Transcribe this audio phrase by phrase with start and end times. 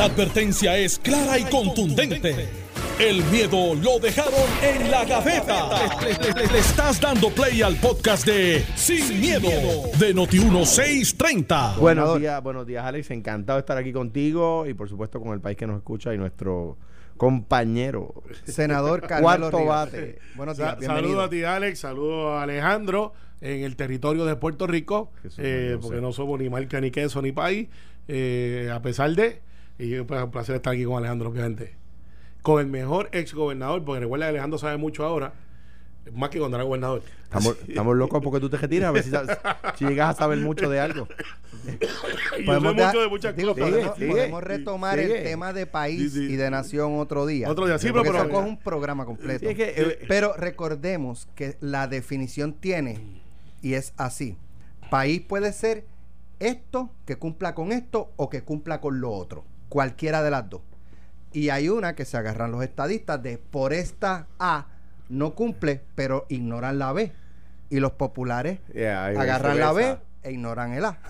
[0.00, 2.48] La advertencia es clara y contundente.
[2.98, 5.68] El miedo lo dejaron en la gaveta.
[6.00, 9.50] Le, le- le- le estás dando play al podcast de Sin, miedo,
[9.98, 11.76] de Noti1630.
[11.76, 13.10] Buenos días, buenos días, Alex.
[13.10, 16.16] Encantado de estar aquí contigo y por supuesto con el país que nos escucha y
[16.16, 16.78] nuestro
[17.18, 18.22] compañero.
[18.46, 19.68] Senador Carmelo Cuarto Ríos.
[19.68, 20.18] bate.
[20.34, 20.76] Buenos días.
[20.80, 21.78] Saludos a ti, Alex.
[21.80, 23.12] Saludos a Alejandro
[23.42, 27.32] en el territorio de Puerto Rico, eh, porque no somos ni marca, ni queso, ni
[27.32, 27.68] país.
[28.08, 29.42] eh, a pesar de.
[29.80, 31.74] Y pues, es un placer estar aquí con Alejandro, obviamente.
[32.42, 35.32] Con el mejor ex gobernador, porque recuerda que Alejandro sabe mucho ahora,
[36.12, 37.02] más que cuando era gobernador.
[37.24, 39.10] Estamos, estamos locos porque tú te retiras a ver si,
[39.84, 41.06] llegas a saber mucho de algo.
[42.46, 43.68] Podemos dejar- mucho de muchas digo, cosas.
[43.70, 44.56] podemos, Sigue, podemos sigue.
[44.58, 45.18] retomar Sigue.
[45.18, 46.32] el tema de país Sí, sí.
[46.32, 47.48] y de nación otro día.
[47.50, 49.40] Otro día, sí, Porque pero- eso coge un programa completo.
[49.40, 52.98] Sí, es que, eh, pero recordemos que la definición tiene,
[53.62, 54.36] y es así,
[54.90, 55.84] país puede ser
[56.38, 59.44] esto, que cumpla con esto, o que cumpla con lo otro.
[59.70, 60.60] Cualquiera de las dos.
[61.32, 64.66] Y hay una que se agarran los estadistas de por esta A
[65.08, 67.12] no cumple, pero ignoran la B.
[67.70, 70.98] Y los populares Yeah, agarran la B e ignoran el A.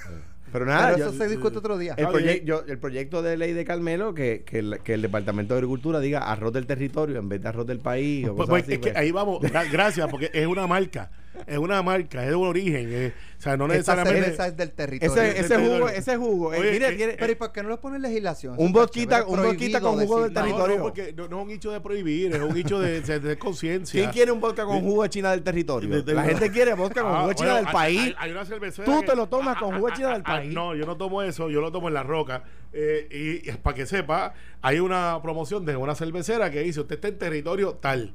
[0.53, 1.95] Pero nada, pero yo- eso se discute otro día.
[1.97, 2.45] el, proye- bien.
[2.45, 6.01] yo- el proyecto de ley de Carmelo que, que, el, que el Departamento de Agricultura
[6.01, 8.27] diga arroz del territorio en vez de arroz del país.
[8.27, 8.97] O Pues, cosas pues, así, es que pues.
[8.97, 11.09] ahí vamos, Gra- gracias, porque es una marca,
[11.47, 14.31] es una marca, es de un origen, o sea, no necesariamente...
[14.31, 15.15] es del territorio.
[15.23, 15.77] ese, ese territorio.
[15.79, 16.55] jugo, ese jugo.
[16.55, 18.55] eh, mire, eh, tiene- Pero ¿y por qué no lo pone en legislación?
[18.59, 20.83] Un vodquita con jugo del No, decir- no, territorio.
[20.83, 24.01] porque no, no es un hecho de prohibir, es un hecho de, de, de conciencia.
[24.01, 25.89] ¿Quién quiere un vodka con jugo de China del territorio?
[25.89, 28.01] De- de- la gente quiere vodka con Ah, jugo de China bueno, del hay- país.
[28.01, 30.37] Hay, hay una cervecera Tú que- te lo tomas con jugo de China del Ah,
[30.37, 30.55] país.
[30.55, 32.45] No, yo no tomo eso, yo lo tomo en la roca.
[32.73, 36.97] Eh, y, y para que sepa, hay una promoción de una cervecera que dice: Usted
[36.97, 38.13] está en territorio tal.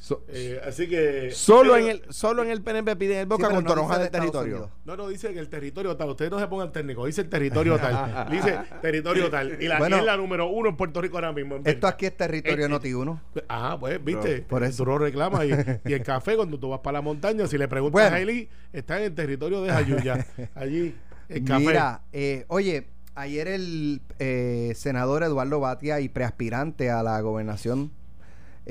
[0.00, 1.30] So- Eh, así que.
[1.30, 3.68] solo, pero- en el, solo en el PNP piden el Sí, vodka pero con no
[3.70, 4.54] toronja dice del de territorio.
[4.56, 4.70] Unidos.
[4.86, 6.08] No, no, dice que el territorio tal.
[6.08, 8.26] Ustedes no se pongan técnicos, dice el territorio tal.
[8.30, 9.62] Dice territorio tal.
[9.62, 9.98] Y la, Bueno.
[9.98, 11.58] es la número uno en Puerto Rico ahora mismo.
[11.64, 13.20] Esto aquí es territorio Eh, eh, Noti 1.
[13.48, 14.40] Ah, pues, viste.
[14.40, 14.84] por eso.
[14.84, 15.44] Tú lo reclamas.
[15.44, 15.50] Y,
[15.90, 18.16] y el café, cuando tú vas para la montaña, si le preguntas Bueno.
[18.16, 20.26] a Eli, está en el territorio de Jayuya.
[20.54, 20.94] Allí,
[21.28, 21.60] el café.
[21.66, 27.92] Mira, eh, oye, ayer el eh, senador Eduardo Batia y preaspirante a la gobernación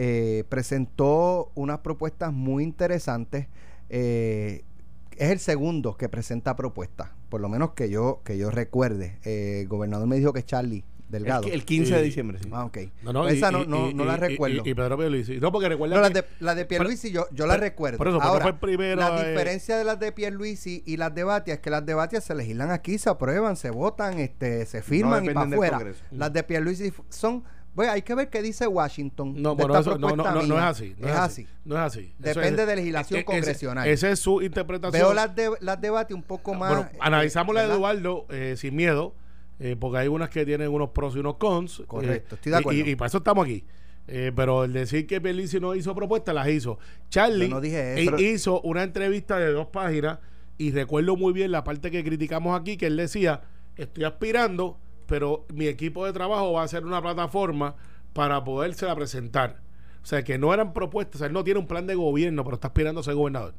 [0.01, 3.47] eh, presentó unas propuestas muy interesantes.
[3.89, 4.63] Eh,
[5.17, 9.17] es el segundo que presenta propuestas, por lo menos que yo que yo recuerde.
[9.25, 11.47] Eh, el gobernador me dijo que es Charlie Delgado.
[11.47, 12.47] El, el 15 de diciembre, sí.
[12.53, 12.77] Ah, ok.
[13.03, 14.61] No, no, Pues y- esa no, y- no, y- no la y- recuerdo.
[14.63, 15.39] Y, y Pedro Pierluisi.
[15.41, 17.97] No, porque recuerda No, las que- de, las de Pierluisi yo, yo las pero- recuerdo.
[17.97, 20.95] por eso, pero Ahora, fue el primero, la eh, diferencia de las de Pierluisi y
[20.95, 24.19] las de Batia es que las de Batia se legislan aquí, se aprueban, se votan,
[24.19, 25.81] este, se firman y para afuera.
[26.11, 27.43] Las de Pierluisi son...
[27.79, 29.41] Bueno, hay que ver qué dice Washington.
[29.41, 30.94] No, bueno, eso, no, no, no, no es así.
[30.97, 31.47] No es así.
[31.63, 32.13] No es así.
[32.19, 33.88] Depende es- de legislación e- ese- congresional.
[33.88, 35.01] Esa es su interpretación.
[35.01, 36.72] Veo las de, las de Batia un poco más...
[36.75, 37.73] Bueno, eh, analizamos la de.
[37.73, 39.16] Eduardo eh, sin miedo,
[39.62, 41.81] eh, porque hay unas que tienen unos pros y unos cons.
[41.88, 42.81] Correcto, estoy de acuerdo.
[42.81, 43.63] Y, y para eso estamos aquí.
[44.09, 46.79] Eh, pero el decir que Pierluisi no hizo propuestas, las hizo.
[47.09, 48.19] Charlie no dije eso.
[48.19, 50.19] hizo una entrevista de dos páginas
[50.57, 53.39] y recuerdo muy bien la parte que criticamos aquí, que él decía,
[53.78, 54.78] estoy aspirando,
[55.09, 57.75] pero mi equipo de trabajo va a hacer una plataforma
[58.13, 59.57] para podérsela presentar.
[60.01, 62.43] O sea, que no eran propuestas, o sea, él no tiene un plan de gobierno,
[62.43, 63.53] pero está aspirando a ser gobernador.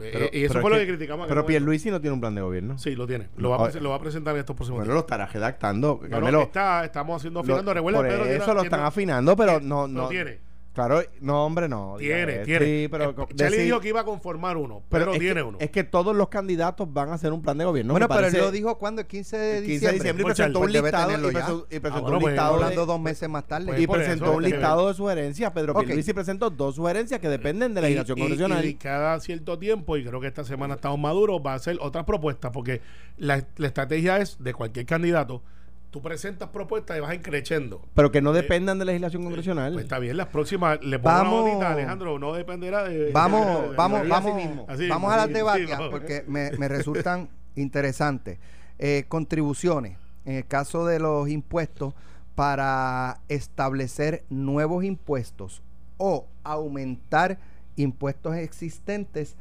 [0.00, 1.24] Eh, Pero- y eso fue es lo que, criticamos.
[1.24, 1.44] en Pero.
[1.46, 2.78] Pierluisi no tiene un plan de gobierno.
[2.78, 3.28] Sí, lo tiene.
[3.36, 5.96] Lo va, a, lo va a presentar en estos próximos Bueno, lo estará redactando.
[6.00, 6.10] días.
[6.10, 7.74] Carmelo, está, estamos haciendo lo- afinando.
[7.74, 10.08] Recuerda, por Pedro, tiene- eso lo tiene- están afinando, pero no, lo no.
[10.08, 10.38] tiene.
[10.74, 11.96] Claro, no, hombre, no.
[11.98, 12.64] Tiene, tiene.
[12.64, 15.58] Sí, pero Eh, Charlie decir- dijo que iba a conformar uno, pero tiene que, uno.
[15.60, 17.94] Es que todos los candidatos van a hacer un plan de gobierno.
[17.94, 19.88] bueno, pero él lo dijo cuando, el 15 de el 15 diciembre.
[19.88, 22.32] de diciembre y Pues, presentó un Pues listado, y presentó, y presentó bueno, un pues,
[22.34, 23.66] listado Hablando dos meses más tarde.
[23.66, 25.50] Pues, y por presentó eso, un que- listado de sugerencias.
[25.52, 25.80] Pedro Ok.
[25.84, 28.64] Pierluisi presentó dos sugerencias que dependen de la legislación y- congresional.
[28.64, 32.04] Y, cada cierto tiempo, y creo que esta semana estamos maduros, va a hacer otras
[32.04, 32.82] propuestas, porque
[33.16, 35.42] la, la estrategia es de cualquier candidato,
[35.90, 37.80] tú presentas propuestas y vas increciendo.
[37.94, 39.72] pero que no dependan de la legislación congresional.
[39.72, 41.32] Pues está bien, las próximas, le Vamos.
[41.32, 43.10] una bonita, Alejandro, no dependerá de...
[43.12, 44.66] Vamos, de- de- vamos, así vamos, mismo.
[44.68, 48.38] Así vamos mismo, a las debates sí, porque me, me resultan interesantes.
[48.78, 51.94] Eh, contribuciones, en el caso de los impuestos,
[52.34, 55.62] para establecer nuevos impuestos
[55.96, 57.38] o aumentar
[57.76, 59.36] impuestos existentes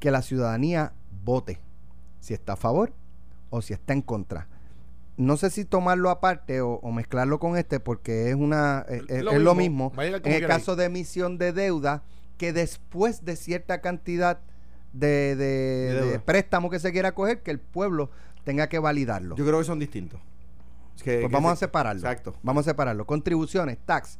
[0.00, 0.92] que la ciudadanía
[1.24, 1.58] vote,
[2.20, 2.92] si está a favor
[3.50, 4.48] o si está en contra.
[5.22, 9.22] No sé si tomarlo aparte o, o mezclarlo con este porque es una eh, es,
[9.22, 9.92] Lo es lo mismo.
[9.98, 12.02] En el caso de emisión de deuda,
[12.38, 14.40] que después de cierta cantidad
[14.92, 16.18] de, de- De de deuda.
[16.24, 18.10] préstamo que se quiera coger, que el pueblo
[18.44, 19.36] tenga que validarlo.
[19.36, 20.20] Yo creo que son distintos.
[21.02, 22.00] Que- pues que vamos se- a separarlo.
[22.00, 22.34] Exacto.
[22.42, 23.06] Vamos a separarlo.
[23.06, 24.18] Contribuciones, tax.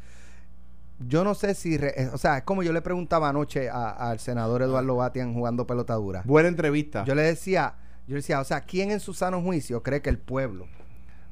[1.09, 4.21] Yo no sé si, re- eh, o sea, es como yo le preguntaba anoche al
[4.21, 6.23] senador Eduardo Batian jugando pelotadura.
[6.25, 7.05] Buena entrevista.
[7.05, 7.75] Yo le decía,
[8.07, 10.67] yo le decía, o sea, ¿quién en su sano juicio cree que el pueblo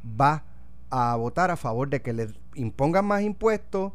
[0.04, 0.44] va
[0.90, 3.92] a votar a favor de que le impongan más impuestos,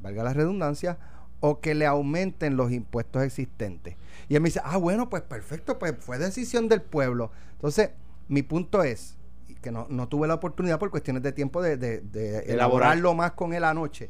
[0.00, 0.98] valga la redundancia,
[1.40, 3.96] o que le aumenten los impuestos existentes.
[4.28, 7.30] Y él me dice, ah, bueno, pues perfecto, pues fue decisión del pueblo.
[7.52, 7.90] Entonces,
[8.28, 9.16] mi punto es,
[9.62, 13.32] que no, no tuve la oportunidad por cuestiones de tiempo de, de- de elaborarlo más
[13.32, 14.08] con él anoche.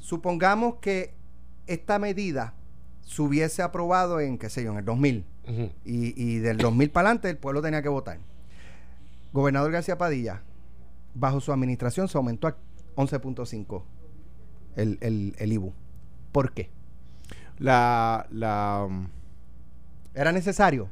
[0.00, 1.14] Supongamos que
[1.66, 2.54] esta medida
[3.02, 5.70] se hubiese aprobado en, qué sé yo, en el 2000 Ujú.
[5.84, 8.18] y, y del 2000 para adelante el pueblo tenía que votar.
[9.34, 10.42] Gobernador García Padilla,
[11.12, 12.56] bajo su administración se aumentó a
[12.94, 13.82] 11.5
[14.76, 15.72] el, el, el IBU.
[16.30, 16.70] ¿Por qué?
[17.58, 18.88] La, la,
[20.14, 20.88] ¿Era necesario?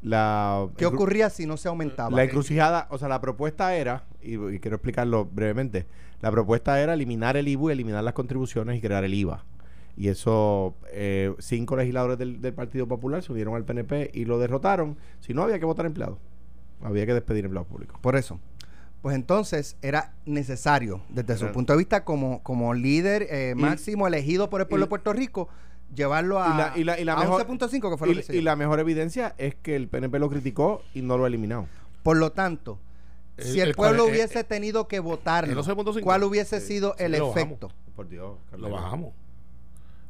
[0.00, 2.16] la, ¿Qué ocurría si no se aumentaba?
[2.16, 5.84] La encrucijada, o sea, la propuesta era, y, y quiero explicarlo brevemente,
[6.22, 9.44] la propuesta era eliminar el IBU, eliminar las contribuciones y crear el IVA.
[9.98, 14.38] Y eso, eh, cinco legisladores del, del Partido Popular se unieron al PNP y lo
[14.38, 14.96] derrotaron.
[15.20, 16.16] Si no, había que votar empleados.
[16.82, 17.98] Había que despedir empleados públicos.
[18.00, 18.38] Por eso.
[19.02, 24.06] Pues entonces era necesario, desde su punto de vista como, como líder eh, Y- máximo
[24.06, 25.48] elegido por el pueblo y- de Puerto Rico,
[25.94, 28.16] llevarlo a, Y la- y la- y la a mejor- 11.5, que fue lo Y,
[28.18, 31.24] que se y la mejor evidencia es que el PNP lo criticó y no lo
[31.24, 31.66] ha eliminado.
[32.04, 32.78] Por lo tanto,
[33.36, 36.04] El- si el, el pueblo cual- eh, hubiese eh, tenido que votarlo, el 11.5.
[36.04, 37.36] ¿cuál hubiese sido el lo bajamos.
[37.46, 37.70] efecto?
[37.96, 39.12] Por Dios, Lo bajamos.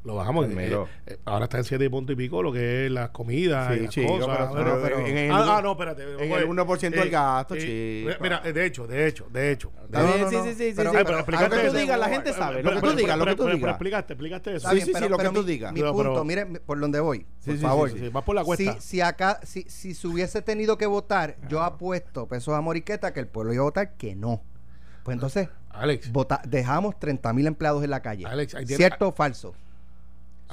[0.04, 0.46] Lo bajamos.
[0.46, 0.88] Carmelo.
[1.06, 3.78] Eh, eh, ahora está en siete punto y pico lo que es las comidas Sí,
[3.78, 4.50] y las chico, cosas.
[4.52, 6.02] pero- en- el ah, uno- ah, no, espérate.
[6.02, 8.18] en Oye, el 1% del gasto, eh, chico.
[8.20, 9.70] Mira, de hecho, de hecho, de hecho.
[9.84, 10.44] Está No, bien, no, sí, no.
[10.44, 12.62] sí, sí, sí, Pero- sí, pero pero explícate lo que tú digas, la gente sabe.
[12.64, 13.58] Lo que tú digas, lo que tú digas.
[13.60, 14.56] pero Explícate, explícate eso.
[14.56, 15.72] Está Sí, bien, sí, pero- sí, lo que tú digas.
[15.72, 18.10] Mi punto, mire por donde voy, Sí, por sí, sí, favor.
[18.10, 18.80] vas por la Si, cuesta.
[18.80, 23.20] si acá, si, si se hubiese tenido que votar, yo apuesto pesos a Moriqueta que
[23.20, 24.42] el pueblo iba a votar que no.
[25.04, 28.24] Pues entonces, Alex, vota- dejamos 30 mil empleados en la calle.
[28.26, 29.54] Alex, ahí tiene- ¿Cierto o falso?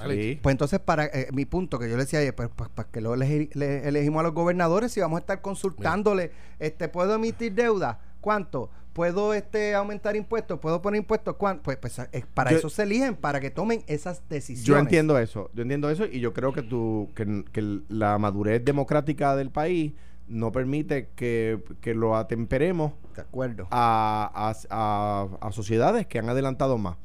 [0.07, 0.39] Sí.
[0.41, 3.01] Pues entonces, para eh, mi punto que yo le decía ayer, pues, pues, ¿para que
[3.01, 6.31] lo elegi- le- elegimos a los gobernadores si vamos a estar consultándole?
[6.59, 7.99] Este, ¿Puedo emitir deuda?
[8.21, 8.69] ¿Cuánto?
[8.93, 10.59] ¿Puedo este, aumentar impuestos?
[10.59, 11.35] ¿Puedo poner impuestos?
[11.37, 11.63] ¿Cuánto?
[11.63, 14.65] Pues, pues eh, para Yo- eso se eligen, para que tomen esas decisiones.
[14.65, 18.63] Yo entiendo eso, yo entiendo eso y yo creo que tú, que, que la madurez
[18.65, 19.93] democrática del país
[20.27, 23.67] no permite que, que lo atemperemos De acuerdo.
[23.71, 26.97] a, a- a- a sociedades que han adelantado más.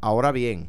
[0.00, 0.68] Ahora bien,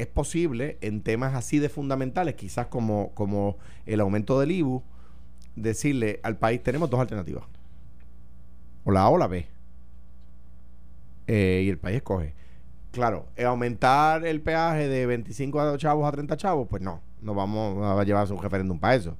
[0.00, 3.56] es posible en temas así de fundamentales, quizás como, como
[3.86, 4.82] el aumento del IBU,
[5.56, 7.44] decirle al país tenemos dos alternativas.
[8.84, 9.46] O la A o la B.
[11.26, 12.34] Eh, y el país escoge.
[12.90, 17.84] Claro, aumentar el peaje de 25 a chavos a 30 chavos, pues no, no vamos
[17.84, 19.16] a llevar un referéndum para eso.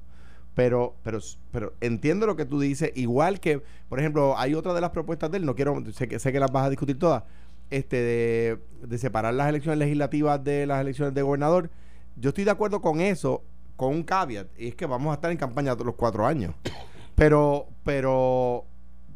[0.55, 1.19] Pero, pero,
[1.51, 5.31] pero entiendo lo que tú dices, igual que, por ejemplo, hay otra de las propuestas
[5.31, 7.23] de él, no quiero, sé que, sé que las vas a discutir todas,
[7.69, 11.69] este de, de separar las elecciones legislativas de las elecciones de gobernador.
[12.15, 13.43] Yo estoy de acuerdo con eso,
[13.75, 16.53] con un caveat, y es que vamos a estar en campaña todos los cuatro años.
[17.15, 18.65] Pero, pero,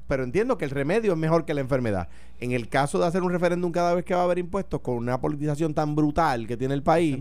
[0.08, 2.08] pero entiendo que el remedio es mejor que la enfermedad.
[2.40, 4.96] En el caso de hacer un referéndum cada vez que va a haber impuestos, con
[4.96, 7.18] una politización tan brutal que tiene el país,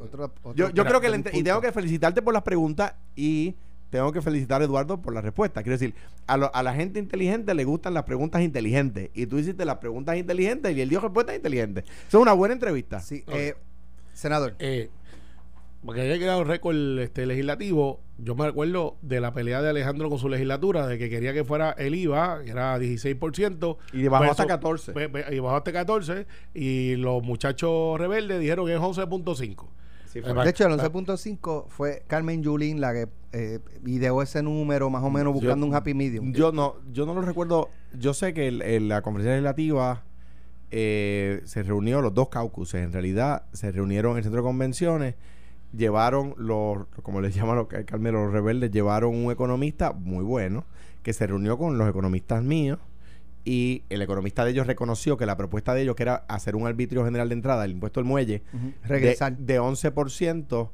[0.00, 3.54] otro- otro- yo, yo creo que le y tengo que felicitarte por las preguntas y
[3.90, 5.62] tengo que felicitar a Eduardo por la respuesta.
[5.62, 5.94] Quiero decir,
[6.26, 9.76] a, lo- a la gente inteligente le gustan las preguntas inteligentes y tú hiciste las
[9.78, 11.84] preguntas inteligentes y él dio respuestas inteligentes.
[12.08, 13.00] Eso es una buena entrevista.
[13.00, 13.54] Sí, eh,
[14.14, 14.54] senador.
[14.58, 14.90] Eh,
[15.84, 20.18] porque haya quedado récord este, legislativo, yo me acuerdo de la pelea de Alejandro con
[20.18, 23.76] su legislatura, de que quería que fuera el IVA, que era 16%.
[23.92, 24.92] Y bajó Pues hasta eso- 14.
[24.92, 29.68] pe- pe- y bajó hasta 14, y los muchachos rebeldes dijeron que es 11.5.
[30.08, 30.44] Sí, Eh, fue.
[30.44, 35.02] De hecho, el va- 11.5 fue Carmen Yulín la que eh, ideó ese número más
[35.04, 36.32] o menos Yo- buscando un happy medium.
[36.32, 37.68] Yo no, yo no lo recuerdo.
[37.98, 40.02] Yo sé que el- el- la conferencia legislativa
[40.70, 45.14] eh, se reunió, los dos caucuses, en realidad se reunieron en el centro de convenciones,
[45.74, 50.64] llevaron los, como les llaman los Carmelo, los rebeldes, llevaron un economista muy bueno,
[51.02, 52.78] que se reunió con los economistas míos,
[53.44, 56.66] y el economista de ellos reconoció que la propuesta de ellos, que era hacer un
[56.66, 58.72] arbitrio general de entrada, el impuesto al muelle, Ujú.
[58.84, 59.36] Regresar.
[59.36, 60.70] de, de 11%,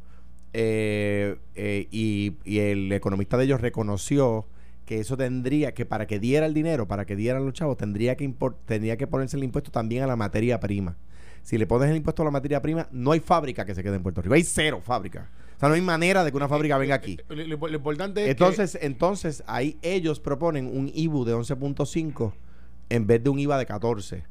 [0.53, 4.47] eh, eh, y, y el economista de ellos reconoció
[4.87, 8.17] que eso tendría que para que diera el dinero, para que dieran los chavos, tendría
[8.17, 10.97] que impor- tendría que ponerse el impuesto también a la materia prima.
[11.43, 13.97] Si le pones el impuesto a la materia prima, no hay fábrica que se quede
[13.97, 14.35] en Puerto Rico.
[14.35, 15.29] Hay cero fábrica.
[15.57, 17.19] O sea, no hay manera de que una fábrica venga aquí.
[17.29, 22.33] Lo, lo- lo importante es que- Entonces, entonces ahí ellos proponen un IBU de 11.5
[22.91, 24.25] en vez de un IVA de 14.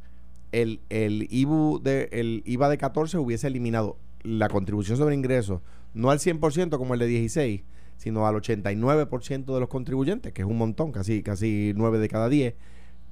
[0.51, 5.62] El, el, IBU de, el IVA de 14 hubiese eliminado la contribución sobre ingresos,
[5.93, 7.63] no al 100% como el de 16,
[7.98, 12.29] sino al 89% de los contribuyentes, que es un montón, casi, casi 9 de cada
[12.29, 12.53] 10,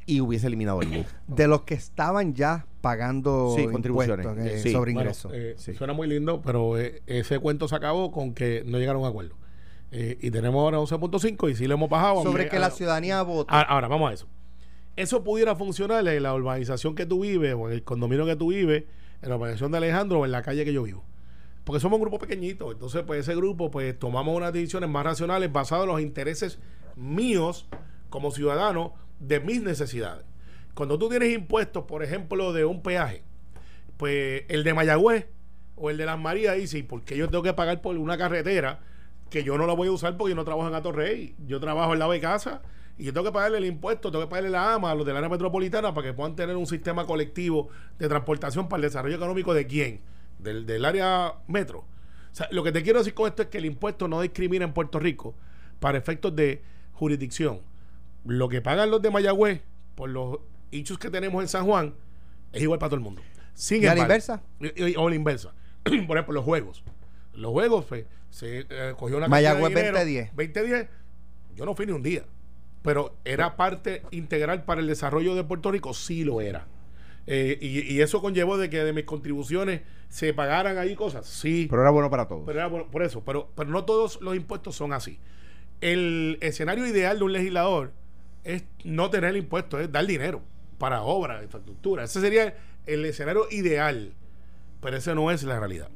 [0.06, 1.06] y hubiese eliminado el IBU.
[1.28, 4.26] De los que estaban ya pagando Sí, contribuciones.
[4.40, 4.72] eh, Sí.
[4.72, 5.32] sobre Bueno, ingresos.
[5.36, 5.74] eh, Sí.
[5.74, 9.36] Suena muy lindo, pero eh, ese cuento se acabó con que no llegaron a acuerdo.
[9.92, 12.24] Eh, y tenemos ahora 11.5 y sí le hemos bajado.
[12.24, 13.50] sobre que la ciudadanía vote.
[13.54, 14.28] ah, Ahora, vamos a eso.
[15.02, 18.50] Eso pudiera funcionar en la urbanización que tú vives o en el condominio que tú
[18.50, 18.86] vives,
[19.22, 21.04] en la urbanización de Alejandro o en la calle que yo vivo.
[21.64, 22.72] Porque somos un grupo pequeñito.
[22.72, 26.60] Entonces, pues ese grupo, pues tomamos unas decisiones más racionales basadas en los intereses
[26.96, 27.68] míos
[28.10, 30.26] como ciudadano de mis necesidades.
[30.74, 33.24] Cuando tú tienes impuestos, por ejemplo, de un peaje,
[33.98, 35.28] pues el de Mayagüez
[35.76, 38.18] o el de Las Marías dice, ¿y por qué yo tengo que pagar por una
[38.18, 38.80] carretera
[39.30, 41.36] que yo no la voy a usar porque yo no trabajo en Atorrey?
[41.46, 42.62] Yo trabajo al lado de casa
[43.02, 45.18] y yo tengo que pagarle el impuesto, tengo que pagarle la AMA a los del
[45.18, 49.56] área metropolitana para que puedan tener un sistema colectivo de transportación para el desarrollo económico
[49.56, 50.02] de quién?
[50.38, 51.80] Del, del área metro.
[51.80, 54.66] O sea, lo que te quiero decir con esto es que el impuesto no discrimina
[54.66, 55.34] en Puerto Rico
[55.80, 56.62] para efectos de
[56.94, 57.62] jurisdicción.
[58.24, 59.62] Lo que pagan los de Mayagüez
[59.96, 60.38] por los
[60.72, 61.96] hechos que tenemos en San Juan
[62.54, 63.24] es igual para todo el mundo.
[63.56, 64.44] Sin ¿Y a la inversa?
[64.98, 65.56] o la inversa.
[65.84, 66.84] por ejemplo, los juegos.
[67.34, 70.06] Los juegos, pues, se eh, cogió una Mayagüez cantidad de 2010.
[70.06, 70.32] dinero.
[70.36, 70.88] 2010.
[71.56, 72.26] Yo no fui ni un día.
[72.82, 76.68] Pero era parte integral para el desarrollo de Puerto Rico, sí lo era.
[77.28, 81.26] Eh, y, y eso conllevó de que de mis contribuciones se pagaran ahí cosas.
[81.26, 81.68] Sí.
[81.70, 82.44] Pero era bueno para todos.
[82.46, 85.20] Pero era por, por eso, pero, pero no todos los impuestos son así.
[85.80, 87.94] El escenario ideal de un legislador
[88.44, 90.42] es no tener impuestos, es dar dinero
[90.78, 92.04] para obras, infraestructura.
[92.04, 94.14] Ese sería el escenario ideal,
[94.82, 95.90] pero ese no es la realidad.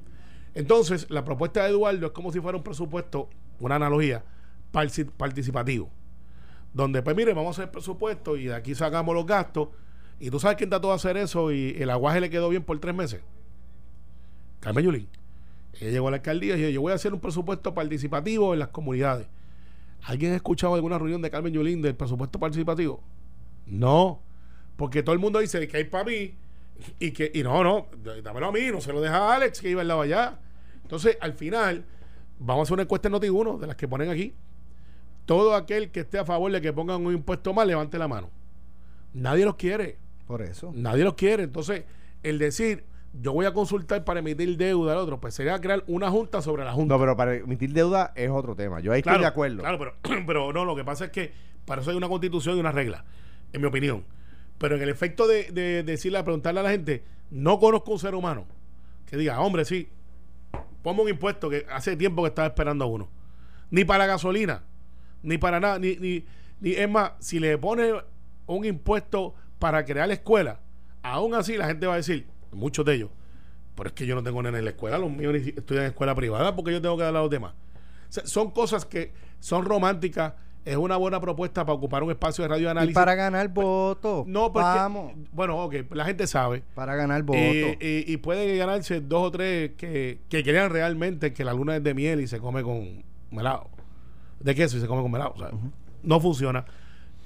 [0.54, 4.24] Entonces, la propuesta de Eduardo es como si fuera un presupuesto, una analogía,
[4.72, 5.92] participativo.
[6.76, 9.70] Donde, pues mire, vamos a hacer presupuesto y de aquí sacamos los gastos.
[10.20, 12.78] Y tú sabes quién trató de hacer eso y el aguaje le quedó bien por
[12.80, 13.22] tres meses.
[14.60, 15.08] Carmen Yulín.
[15.80, 18.60] Ella llegó a la alcaldía y dijo, yo voy a hacer un presupuesto participativo en
[18.60, 19.26] las comunidades.
[20.04, 23.02] ¿Alguien ha escuchado alguna reunión de Carmen Yulín del presupuesto participativo?
[23.66, 24.22] No,
[24.76, 26.34] porque todo el mundo dice que hay para mí
[27.00, 27.88] y que y no, no,
[28.22, 30.40] dámelo a mí, no se lo deja a Alex que iba al lado allá.
[30.82, 31.86] Entonces, al final,
[32.38, 34.34] vamos a hacer una encuesta en Noti1 de las que ponen aquí.
[35.26, 38.30] Todo aquel que esté a favor de que pongan un impuesto más, levante la mano.
[39.14, 39.98] Nadie los quiere.
[40.28, 40.72] Por eso.
[40.76, 41.44] Nadie los quiere.
[41.44, 41.84] Entonces,
[42.24, 42.84] el decir,
[43.22, 46.64] yo voy a consultar para emitir deuda al otro, pues sería crear una junta sobre
[46.64, 46.94] la junta.
[46.94, 48.80] No, pero para emitir deuda es otro tema.
[48.80, 49.62] Yo ahí claro, estoy de acuerdo.
[49.62, 51.32] Claro, pero, pero no, lo que pasa es que
[51.66, 53.06] para eso hay una constitución y una regla,
[53.54, 54.04] en mi opinión.
[54.58, 58.16] Pero en el efecto de, de decirle, preguntarle a la gente, no conozco un ser
[58.16, 58.46] humano
[59.06, 59.90] que diga, hombre, sí,
[60.82, 63.10] ponme un impuesto que hace tiempo que estaba esperando a uno.
[63.70, 64.64] Ni para gasolina,
[65.26, 66.24] ni para nada, ni, ni,
[66.62, 67.94] ni es más, si le pone
[68.48, 70.60] un impuesto para crear escuela,
[71.02, 73.10] aún así la gente va a decir, muchos de ellos,
[73.76, 76.16] pero es que yo no tengo nene en la escuela, los míos estudian en escuela
[76.16, 77.54] privada porque yo tengo que darle a los demás.
[78.10, 82.44] O sea, son cosas que son románticas, es una buena propuesta para ocupar un espacio
[82.44, 82.96] de radio Y análisis.
[82.96, 84.26] para ganar votos.
[84.26, 85.14] no, porque, Vamos.
[85.32, 86.64] bueno, ok, la gente sabe.
[86.74, 87.42] Para ganar votos.
[87.42, 91.76] Eh, eh, y puede ganarse dos o tres que, que crean realmente que la luna
[91.76, 93.70] es de miel y se come con melado.
[94.40, 95.34] De queso y se come con melado.
[95.36, 95.50] O sea,
[96.04, 96.66] No funciona.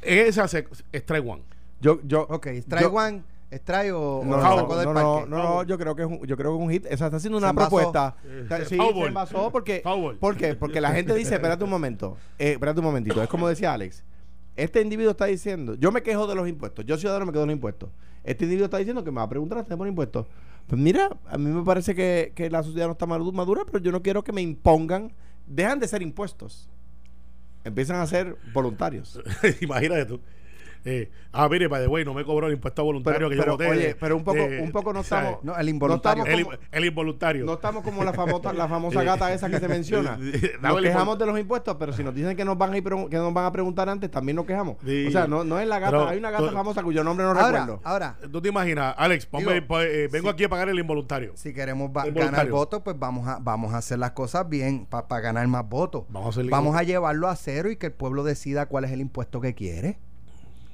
[0.01, 1.43] Esa se, es one.
[1.81, 5.13] Yo, yo, ok, strike yo- one, strike o, No, o no, saco del no, no,
[5.15, 5.29] parque.
[5.29, 6.85] no, no, yo creo que es un, yo creo que es un hit.
[6.85, 8.15] Esa está haciendo una propuesta.
[8.25, 9.81] Eh, Está- sí, foul se envasó porque.
[10.19, 10.55] ¿por qué?
[10.55, 13.21] Porque la gente dice, espérate un momento, eh, espérate un momentito.
[13.21, 14.03] Es como decía Alex.
[14.55, 17.47] Este individuo está diciendo, yo me quejo de los impuestos, yo ciudadano me quejo de
[17.47, 17.89] los impuestos.
[18.25, 20.25] Este individuo está diciendo que me va a preguntar de poner impuestos.
[20.67, 23.79] Pues mira, a mí me parece que, que la sociedad no está madu- madura, pero
[23.79, 25.13] yo no quiero que me impongan,
[25.47, 26.69] dejan de ser impuestos.
[27.63, 29.19] Empiezan a ser voluntarios.
[29.61, 30.21] Imagínate tú.
[30.85, 33.45] Eh, ah, mire, by the way, no me cobró el impuesto voluntario Pero, que pero,
[33.45, 33.67] yo voté.
[33.69, 35.43] oye, pero un poco, de- un poco no estamos.
[35.43, 36.23] No, el involuntario.
[36.23, 36.29] no
[36.71, 37.45] el, involuntario.
[37.45, 40.17] No estamos como la famosa, la famosa gata esa que se menciona.
[40.61, 43.17] Nos quejamos de los impuestos, pero si nos dicen que nos van a, ir que
[43.17, 44.77] nos van a preguntar antes, también nos quejamos.
[44.85, 45.07] Sí.
[45.07, 47.25] O sea, no, no es la gata, Pero hay una gata tú- famosa cuyo nombre
[47.25, 47.81] no ahora, recuerdo.
[47.83, 49.29] ahora, ¿Tú te imaginas, Alex?
[49.29, 51.33] ponme- Digo, pues, eh, vengo aquí a pagar el involuntario.
[51.35, 55.19] si queremos va- ganar votos, pues vamos a, vamos a hacer las cosas bien para
[55.19, 56.03] ganar más votos.
[56.09, 59.01] Vamos a Vamos a llevarlo a cero y que el pueblo decida cuál es el
[59.01, 59.99] impuesto que quiere.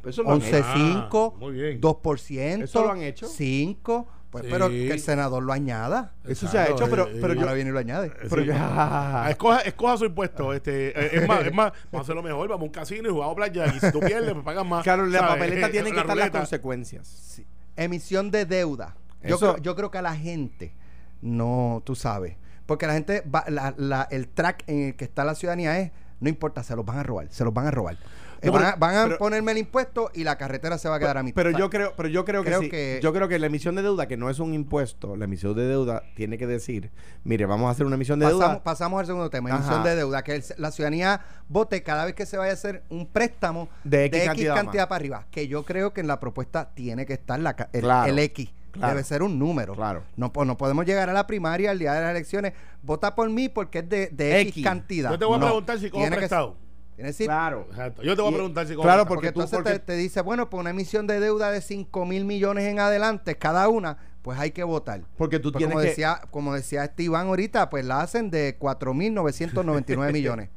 [0.06, 0.58] Eso lo han hecho.
[0.58, 1.82] 11.5, Ah, muy bien.
[1.82, 2.64] 2%.
[2.64, 3.28] ¿Eso lo han hecho?
[3.28, 4.08] 5.
[4.30, 4.50] Pues, Sí.
[4.52, 6.14] Pero que el senador lo añada.
[6.26, 8.12] Eso se ha hecho, pero, eh, pero eh, yo, Ahora viene y lo añade.
[8.30, 10.54] pero yo- Ah, escoja, escoja su impuesto.
[10.54, 12.50] Este, eh, es más, es más, vamos a hacerlo mejor.
[12.50, 13.68] Vamos a un casino y jugamos playa.
[13.68, 14.84] Y si tú pierdes, pues pagas más.
[14.84, 16.40] claro, la papeleta Eh, tienen que la estar las ruleta.
[16.40, 17.08] consecuencias.
[17.08, 17.46] Sí.
[17.78, 18.98] Emisión de deuda.
[19.24, 20.74] Yo, Eso- creo, yo creo que a la gente
[21.22, 22.36] no, tú sabes.
[22.66, 25.92] Porque la gente, va, la- la- el track en el que está la ciudadanía es,
[26.20, 27.98] no importa, se los van a robar, se los van a robar.
[28.44, 31.00] No, van a, van a pero- ponerme el impuesto y la carretera se va a
[31.00, 31.36] quedar a mitad.
[31.36, 32.70] Pero yo creo, pero yo creo que sí.
[32.70, 35.56] que- Yo creo que la emisión de deuda, que no es un impuesto, la emisión
[35.56, 36.92] de deuda tiene que decir,
[37.24, 38.64] mire, vamos a hacer una emisión de pasamos, deuda.
[38.64, 39.58] pasamos al segundo tema, Ajá.
[39.60, 42.84] emisión de deuda, que el- la ciudadanía vote cada vez que se vaya a hacer
[42.90, 44.24] un préstamo De X
[44.54, 45.26] cantidad para arriba.
[45.32, 48.50] Que yo creo que en la propuesta tiene que estar la, el, Claro, el X.
[48.72, 48.90] claro.
[48.94, 49.74] Debe ser un número.
[49.74, 50.04] Claro.
[50.18, 52.54] No, po- no podemos llegar a la primaria al día de las elecciones.
[52.82, 54.64] Vota por mí porque es de, de X, X.
[54.64, 55.12] cantidad.
[55.12, 56.56] Yo te voy a No, preguntar si cojo prestado.
[56.98, 57.68] Decir, Claro.
[57.70, 58.02] Exacto.
[58.04, 59.96] Yo te voy a Y- preguntar si claro, porque, porque tú- entonces porque- te, te
[59.98, 63.98] dice, bueno, pues una emisión de deuda de 5 mil millones en adelante cada una,
[64.22, 65.02] pues hay que votar.
[65.18, 65.90] Porque tú Pues tienes como que...
[65.90, 70.50] decía, como decía este Iván ahorita, pues la hacen de 4.999 millones.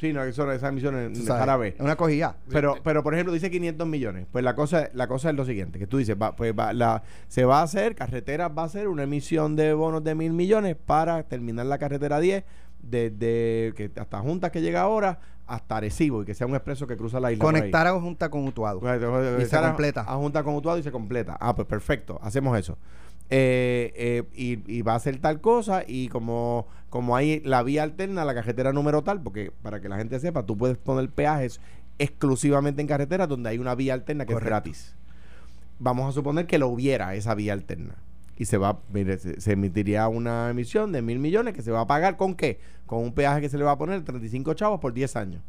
[0.00, 1.28] Sí, no, eso, esa emisión Tú es
[1.74, 2.36] es una cogida.
[2.48, 4.26] Pero, pero por ejemplo, dice 500 millones.
[4.32, 7.02] Pues la cosa, la cosa es lo siguiente, que tú dices, va, pues va, la,
[7.28, 10.74] se va a hacer, carreteras va a hacer una emisión de bonos de mil millones
[10.86, 12.44] para terminar la carretera 10
[12.82, 16.96] desde que hasta Juntas que llega ahora hasta Arecibo y que sea un expreso que
[16.96, 17.44] cruza la isla.
[17.44, 18.80] Conectar a Junta con Utuado.
[19.40, 20.02] Y se a- completa.
[20.02, 21.36] A Junta con Utuado y se completa.
[21.40, 22.78] Ah, pues perfecto, hacemos eso.
[23.32, 27.82] Eh, eh, y, y va a hacer tal cosa y como, como hay la vía
[27.84, 31.60] alterna, la carretera número tal, porque para que la gente sepa, tú puedes poner peajes
[31.98, 34.46] exclusivamente en carreteras donde hay una vía alterna que Correcto.
[34.46, 34.96] es gratis.
[35.78, 37.94] Vamos a suponer que lo hubiera esa vía alterna.
[38.40, 41.86] Y se va, mire, se, emitiría una emisión de mil millones que se va a
[41.86, 42.58] pagar con qué?
[42.86, 45.42] Con un peaje que se le va a poner 35 chavos por 10 años.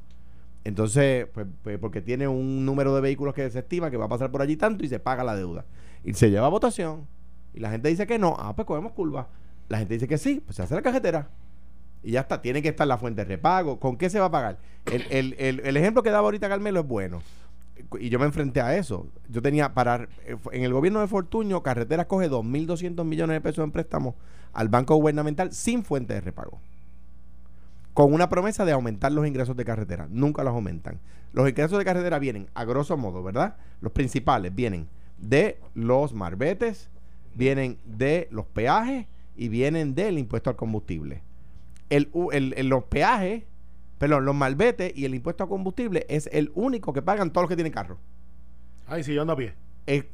[0.66, 4.10] Entonces, pues, pues, porque tiene un número de vehículos que se estima que va a
[4.10, 5.64] pasar por allí tanto y se paga la deuda.
[6.04, 7.08] Y se lleva a votación.
[7.54, 8.36] Y la gente dice que no.
[8.38, 9.30] Ah, pues cogemos curva.
[9.70, 11.30] La gente dice que sí, pues se hace la cajetera.
[12.04, 13.80] Y ya está, tiene que estar la fuente de repago.
[13.80, 14.58] ¿Con qué se va a pagar?
[14.92, 17.22] El, el- el- el ejemplo que daba ahorita Carmelo es bueno.
[18.00, 19.08] Y yo me enfrenté a eso.
[19.30, 20.08] Yo tenía para.
[20.52, 24.16] En el gobierno de Fortuño, Carreteras coge 2.200 millones de pesos en préstamos
[24.54, 26.60] al banco gubernamental sin fuente de repago
[27.94, 30.08] con una promesa de aumentar los ingresos de carretera.
[30.10, 31.00] Nunca los aumentan.
[31.34, 33.58] Los ingresos de carretera vienen, a grosso modo, ¿verdad?
[33.82, 36.90] Los principales vienen de los marbetes,
[37.36, 41.22] vienen de los peajes y vienen del impuesto al combustible.
[41.90, 43.44] El, el- el- los peajes,
[44.02, 47.50] perdón, los malbetes y el impuesto al combustible es el único que pagan todos los
[47.50, 47.98] que tienen carro.
[48.88, 49.54] Ay, sí, yo ando a pie.
[49.86, 50.06] Es-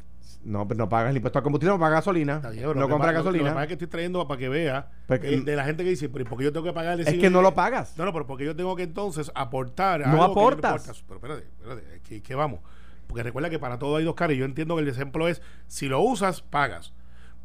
[0.44, 3.24] no, pero no pagas el impuesto al combustible, no pagas gasolina, bien, no compras pasa-
[3.24, 3.64] Lo que gasolina.
[3.64, 6.44] estoy trayendo para que vea Porque- eh, de la gente que dice, pero ¿por qué
[6.46, 7.00] yo tengo que pagar?
[7.02, 7.98] Es que no lo pagas.
[7.98, 10.02] No, no, pero porque yo tengo que entonces aportar.
[10.02, 10.88] No algo que aportas.
[10.88, 11.04] importa.
[11.08, 12.60] Pero espérate, espérate, es que, que vamos.
[13.08, 14.36] Porque recuerda que para todo hay dos caras.
[14.36, 16.94] Y yo entiendo que el ejemplo es: si lo usas, pagas.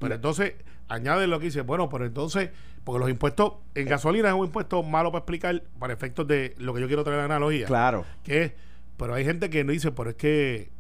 [0.01, 0.55] Pero entonces,
[0.93, 2.51] añade lo que dice: bueno, pero entonces,
[2.85, 6.75] porque los impuestos en gasolina es un impuesto malo para explicar para efectos de lo
[6.75, 7.67] que yo quiero traer la analogía.
[7.67, 8.05] Claro.
[8.23, 8.53] Que es,
[8.97, 10.71] pero hay gente que no dice, pero es que.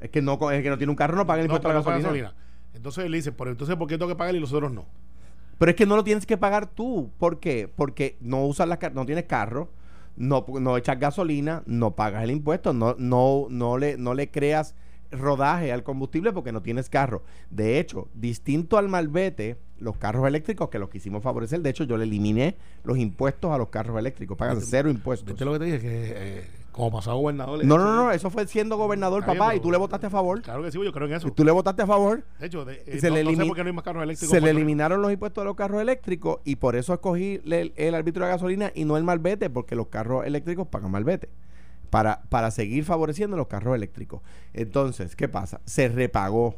[0.00, 1.74] Es que no, es que no tiene un carro, no paga el no, impuesto a
[1.74, 2.34] la no gasolina.
[2.74, 4.86] Entonces le dice, pero entonces, ¿por qué tengo que pagar y los otros no?
[5.58, 7.12] Pero es que no lo tienes que pagar tú.
[7.18, 7.70] ¿Por qué?
[7.72, 9.70] Porque no usas la, no tienes carro,
[10.16, 14.74] no, no echas gasolina, no pagas el impuesto, no, no, no le, no le creas
[15.12, 17.22] rodaje al combustible porque no tienes carro.
[17.50, 21.96] De hecho, distinto al malvete, los carros eléctricos que los quisimos favorecer, de hecho yo
[21.96, 25.28] le eliminé los impuestos a los carros eléctricos, pagan cero impuestos.
[25.28, 25.80] ¿Viste lo que te dije?
[25.80, 27.62] Que eh, como pasado gobernador.
[27.64, 30.40] No, no, no, eso fue siendo gobernador bien, papá y tú le votaste a favor.
[30.40, 31.28] Claro que sí, yo creo en eso.
[31.28, 32.24] Y tú le votaste a favor.
[32.40, 33.84] De hecho, de- eh, se no, le no sé elimi- por qué no hay más
[33.84, 34.30] carros eléctricos.
[34.34, 37.94] Se le eliminaron los impuestos a los carros eléctricos y por eso escogí el, el
[37.94, 41.28] árbitro de gasolina y no el malvete, porque los carros eléctricos pagan malvete.
[41.90, 44.22] Para, para seguir favoreciendo los carros eléctricos.
[44.54, 45.60] Entonces, ¿qué pasa?
[45.66, 46.54] Se repagó.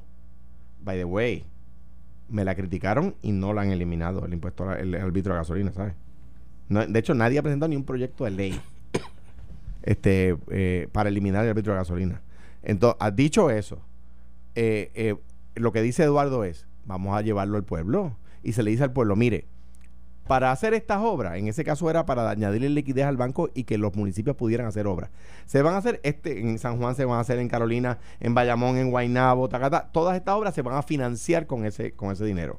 [0.81, 1.45] By the way,
[2.35, 5.73] me la criticaron y no la han eliminado el impuesto al el árbitro de gasolina,
[5.73, 5.95] ¿sabes?
[6.69, 8.61] De hecho, nadie ha presentado ni un proyecto de ley
[9.83, 12.23] este, eh, para eliminar el árbitro de gasolina.
[12.65, 13.79] Entonces, dicho eso,
[14.57, 15.17] eh, eh,
[15.55, 18.17] lo que dice Eduardo es, vamos a llevarlo al pueblo.
[18.43, 19.47] Y se le dice al pueblo, mire,
[20.27, 23.77] para hacer estas obras, en ese caso era para añadirle liquidez al banco y que
[23.77, 25.11] los municipios pudieran hacer obras.
[25.45, 28.35] Se van a hacer, este, en San Juan se van a hacer en Carolina, en
[28.35, 32.25] Bayamón, en Guaynabo, Tacata, todas estas obras se van a financiar con ese, con ese
[32.25, 32.59] dinero.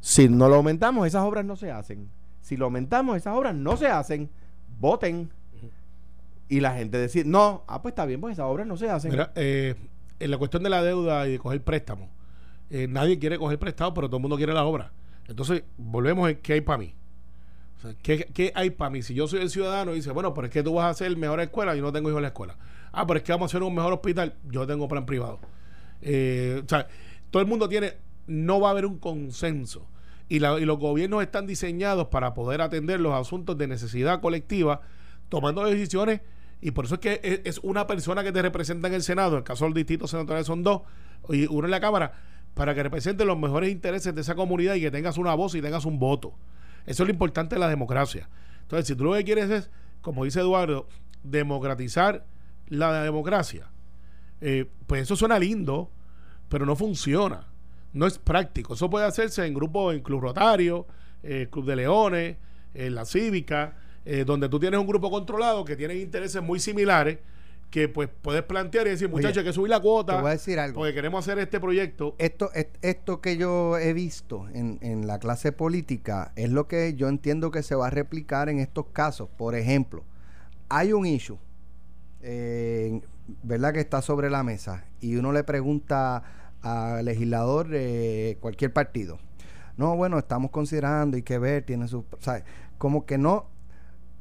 [0.00, 2.10] Si no lo aumentamos, esas obras no se hacen.
[2.40, 4.30] Si lo aumentamos, esas obras no se hacen.
[4.78, 5.30] Voten.
[6.48, 9.10] Y la gente decir, no, ah, pues está bien, pues esas obras no se hacen.
[9.12, 9.74] Mira, eh,
[10.18, 12.08] en la cuestión de la deuda y de coger préstamo,
[12.70, 14.92] eh, nadie quiere coger prestado, pero todo el mundo quiere la obra.
[15.30, 16.94] Entonces, volvemos en qué hay para mí.
[17.84, 19.02] O ¿qué, qué hay para mí?
[19.02, 21.16] Si yo soy el ciudadano y dice, bueno, pero es que tú vas a hacer
[21.16, 22.56] mejor escuela, yo no tengo hijos en la escuela.
[22.92, 25.38] Ah, pero es que vamos a hacer un mejor hospital, yo tengo plan privado.
[26.02, 26.86] Eh, o sea,
[27.30, 27.94] todo el mundo tiene,
[28.26, 29.86] no va a haber un consenso.
[30.28, 34.82] Y, la- y los gobiernos están diseñados para poder atender los asuntos de necesidad colectiva,
[35.28, 36.20] tomando decisiones.
[36.60, 39.32] Y por eso es que es, es una persona que te representa en el Senado,
[39.32, 40.82] en el caso de los distintos senadores son dos,
[41.30, 42.12] y uno en la Cámara,
[42.54, 45.62] para que represente los mejores intereses de esa comunidad y que tengas una voz y
[45.62, 46.34] tengas un voto.
[46.86, 48.28] Eso es lo importante de la democracia.
[48.62, 50.88] Entonces, si tú lo que quieres es, como dice Eduardo,
[51.22, 52.24] democratizar
[52.68, 53.70] la democracia,
[54.40, 55.90] eh, pues eso suena lindo,
[56.48, 57.46] pero no funciona.
[57.92, 58.74] No es práctico.
[58.74, 60.86] Eso puede hacerse en grupos, en Club Rotario,
[61.22, 62.36] eh, Club de Leones,
[62.74, 67.18] en la Cívica, eh, donde tú tienes un grupo controlado que tiene intereses muy similares
[67.70, 70.16] que pues puedes plantear y decir, muchachos, hay que subir la cuota.
[70.16, 70.80] te voy a decir algo.
[70.80, 72.16] Porque queremos hacer este proyecto.
[72.18, 76.94] Esto, est- esto que yo he visto en, en la clase política es lo que
[76.94, 79.28] yo entiendo que se va a replicar en estos casos.
[79.36, 80.02] Por ejemplo,
[80.68, 81.38] hay un issue,
[82.22, 83.00] eh,
[83.42, 83.72] ¿verdad?
[83.72, 86.22] Que está sobre la mesa y uno le pregunta
[86.62, 89.18] al legislador de cualquier partido.
[89.76, 92.04] No, bueno, estamos considerando y que ver, tiene su...
[92.18, 92.42] ¿sabes?
[92.76, 93.46] Como que no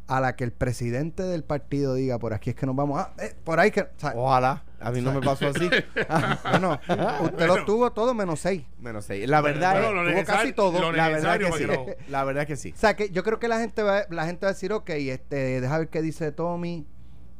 [0.10, 3.14] a la que el presidente del partido diga, por aquí es que nos vamos a...
[3.24, 3.88] eh, por ahí que...
[4.16, 4.64] Ojalá.
[4.82, 5.70] A mí no me pasó así.
[6.50, 6.80] Bueno,
[7.24, 8.64] usted lo tuvo todo menos seis.
[8.80, 9.28] Menos seis.
[9.28, 9.94] La verdad Bueno, es...
[9.94, 10.92] lo tuvo necesario- casi todo.
[10.92, 11.52] La verdad que sí.
[11.66, 12.74] para que no- La verdad que sí.
[12.76, 14.90] O sea, que yo creo que la gente va, la gente va a decir, ok,
[14.90, 16.88] este, deja ver qué dice Tommy.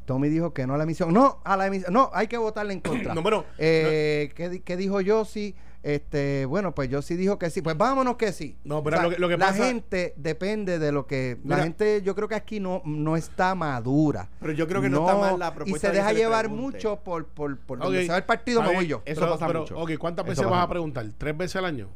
[0.06, 1.14] Tommy dijo que no a la emisión.
[1.14, 1.94] No, a la emisión.
[1.94, 3.14] No, hay que votarle en contra.
[3.16, 5.56] No, bueno, Eh, ¿qué, di- qué dijo Yossi?
[5.82, 7.62] Este, bueno, pues Yossi dijo que sí.
[7.62, 8.58] Pues vámonos que sí.
[8.66, 11.38] No, pero lo que- lo que la pasa- gente depende de lo que...
[11.44, 11.58] Mira.
[11.58, 14.28] la gente, yo creo que aquí no, no está madura.
[14.42, 16.50] Pero yo creo que no está mal la Y propuesta se deja se le llevar
[16.50, 17.84] mucho por, por, por Ok.
[17.86, 19.02] donde se va el partido, me voy yo.
[19.06, 19.78] Eso pero- pasa pero, mucho.
[19.80, 21.06] Ok, ¿cuántas veces pasa vas a preguntar?
[21.18, 21.88] ¿Tres veces al año?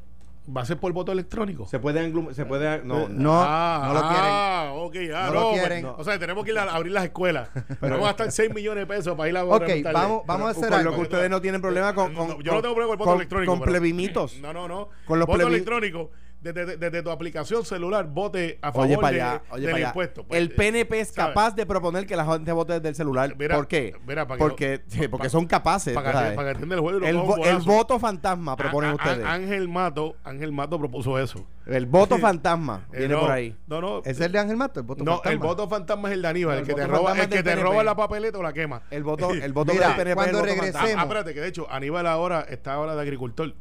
[0.45, 1.65] ¿Va a ser por voto electrónico?
[1.67, 2.11] Se puede...
[2.33, 4.25] Se puede no, No, ah, no lo quieren.
[4.25, 5.39] Ah, ok, ah, No no.
[5.41, 5.85] lo pues, quieren.
[5.85, 7.49] O sea, tenemos que ir a abrir las escuelas.
[7.81, 9.99] Vamos a gastar 6 millones de pesos para ir a Ok, preguntarle.
[9.99, 10.91] vamos, vamos a hacer con algo.
[10.91, 12.13] lo que ustedes no tienen problema con...
[12.13, 13.51] con No, yo no tengo problema con el voto con- electrónico.
[13.53, 14.37] Con pero- plebimitos.
[14.41, 14.89] No, no, no.
[15.05, 16.11] Con los voto plebi- electrónico.
[16.43, 19.71] Desde, desde- desde tu aplicación celular, vote a favor Oye, para de- allá, oye, del
[19.71, 19.87] para allá.
[19.87, 20.23] impuesto.
[20.25, 21.29] Pues, el PNP es ¿sabes?
[21.29, 23.33] capaz de proponer que la gente vote desde el celular.
[23.37, 23.95] Mira, ¿Por qué?
[24.05, 25.93] mira, para que porque no- sí, porque pa- son capaces.
[25.93, 29.25] Para para que entienda el juego el, vo- el voto fantasma proponen A- a- ustedes.
[29.25, 31.47] Ángel Mato, Ángel Mato propuso eso.
[31.65, 33.55] el voto fantasma Eh, viene no, por ahí.
[33.67, 34.01] No, no.
[34.03, 34.81] ¿Es el de Ángel Mato?
[34.81, 35.31] El voto no, fantasma?
[35.31, 37.29] el voto fantasma es el de Aníbal, No, el el que te roba, fantasma el
[37.29, 37.61] que te PNP.
[37.63, 38.81] roba la papeleta o la quema.
[38.91, 41.01] El voto, el voto Mira, del PNP cuando es el voto regresemos- fantasma.
[41.01, 43.51] Ah, espérate, que de hecho Aníbal ahora está ahora de agricultor.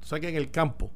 [0.00, 0.90] Tú sabes que en el campo,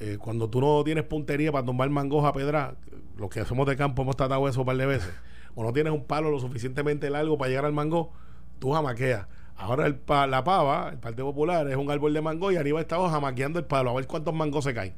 [0.00, 2.74] eh, cuando tú no tienes puntería para tomar mangos a pedra,
[3.16, 5.10] los que somos de campo hemos tratado eso un par de veces,
[5.54, 8.12] o no tienes un palo lo suficientemente largo para llegar al mango,
[8.58, 9.26] tú jamaqueas.
[9.56, 12.82] Ahora el pa- la pava, el Partido Popular, es un árbol de mango y Aníbal
[12.82, 14.94] estaba jamaqueando el palo a ver cuántos mangos se caen.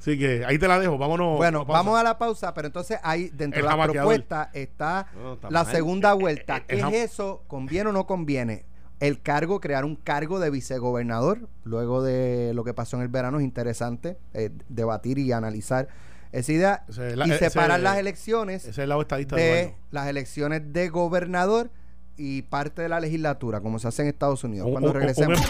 [0.00, 1.36] Así que ahí te la dejo, vámonos.
[1.36, 5.34] Bueno, vamos a la pausa, pero entonces ahí dentro El de la propuesta está No,
[5.34, 5.72] está la mal.
[5.72, 6.56] segunda vuelta.
[6.56, 7.44] Eh, eh, ¿Qué es jam- eso?
[7.46, 8.64] ¿Conviene o no conviene?
[9.00, 13.38] El cargo, crear un cargo de vicegobernador, luego de lo que pasó en el verano,
[13.38, 15.88] es interesante eh, debatir y analizar
[16.32, 19.34] esa idea Ese es la- y ese- separar las elecciones Ese es el lado estadista
[19.36, 21.70] de las elecciones de gobernador
[22.16, 24.66] y parte de la legislatura, como se hace en Estados Unidos.
[24.66, 25.40] Un- Cuando regresemos.
[25.40, 25.46] un-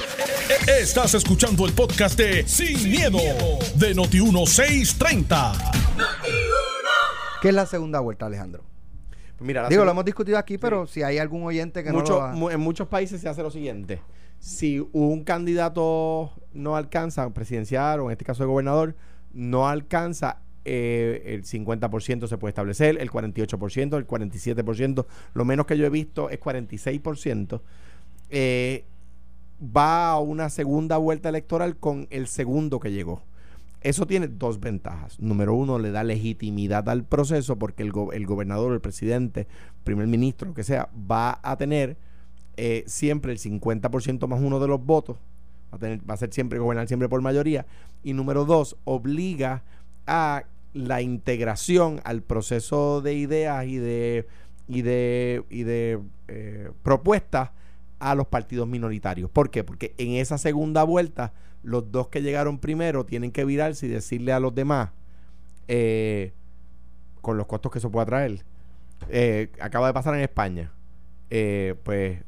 [0.69, 3.19] Estás escuchando el podcast de Sin, miedo,
[3.77, 5.53] de Noti1630.
[7.43, 8.63] ¿Qué es la segunda vuelta, Alejandro?
[9.41, 12.19] Mira, la Digo, lo hemos discutido aquí, pero si hay algún oyente que Mucho- no
[12.19, 12.33] lo ha...
[12.33, 14.01] mu- en muchos países se hace lo siguiente.
[14.39, 18.95] Si un candidato no alcanza, presidencial o en este caso de gobernador,
[19.33, 25.77] no alcanza eh, el 50% se puede establecer, el 48%, el 47%, lo menos que
[25.79, 27.61] yo he visto es 46%,
[28.31, 28.85] eh,
[29.77, 33.23] va a una segunda vuelta electoral con el segundo que llegó.
[33.83, 35.19] Eso tiene dos ventajas.
[35.21, 39.47] Número uno, le da legitimidad al proceso porque el, go- el gobernador, el presidente,
[39.85, 41.97] primer ministro, lo que sea, va a tener
[42.59, 45.17] eh, siempre el 50% más uno de los votos.
[45.73, 47.65] Va a, tener, va a ser siempre gobernar siempre por mayoría.
[48.03, 49.63] Y número dos, obliga
[50.07, 54.27] a la integración al proceso de ideas y de,
[54.69, 57.51] y de, y de eh, propuestas
[57.99, 59.31] a los partidos minoritarios.
[59.31, 59.65] ¿Por qué?
[59.65, 64.33] Porque en esa segunda vuelta, los dos que llegaron primero tienen que virarse y decirle
[64.33, 64.91] a los demás,
[65.69, 66.33] eh,
[67.21, 68.45] con los costos que eso pueda traer.
[69.09, 70.73] Eh, acaba de pasar en España.
[71.31, 72.23] Eh, pues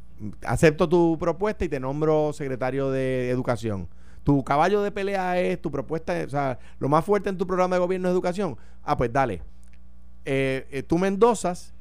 [0.46, 3.88] acepto tu propuesta y te nombro secretario de educación.
[4.22, 7.76] Tu caballo de pelea es tu propuesta, o sea, lo más fuerte en tu programa
[7.76, 8.56] de gobierno es educación.
[8.84, 9.42] Ah, pues dale.
[10.24, 11.74] Eh, tú me endosas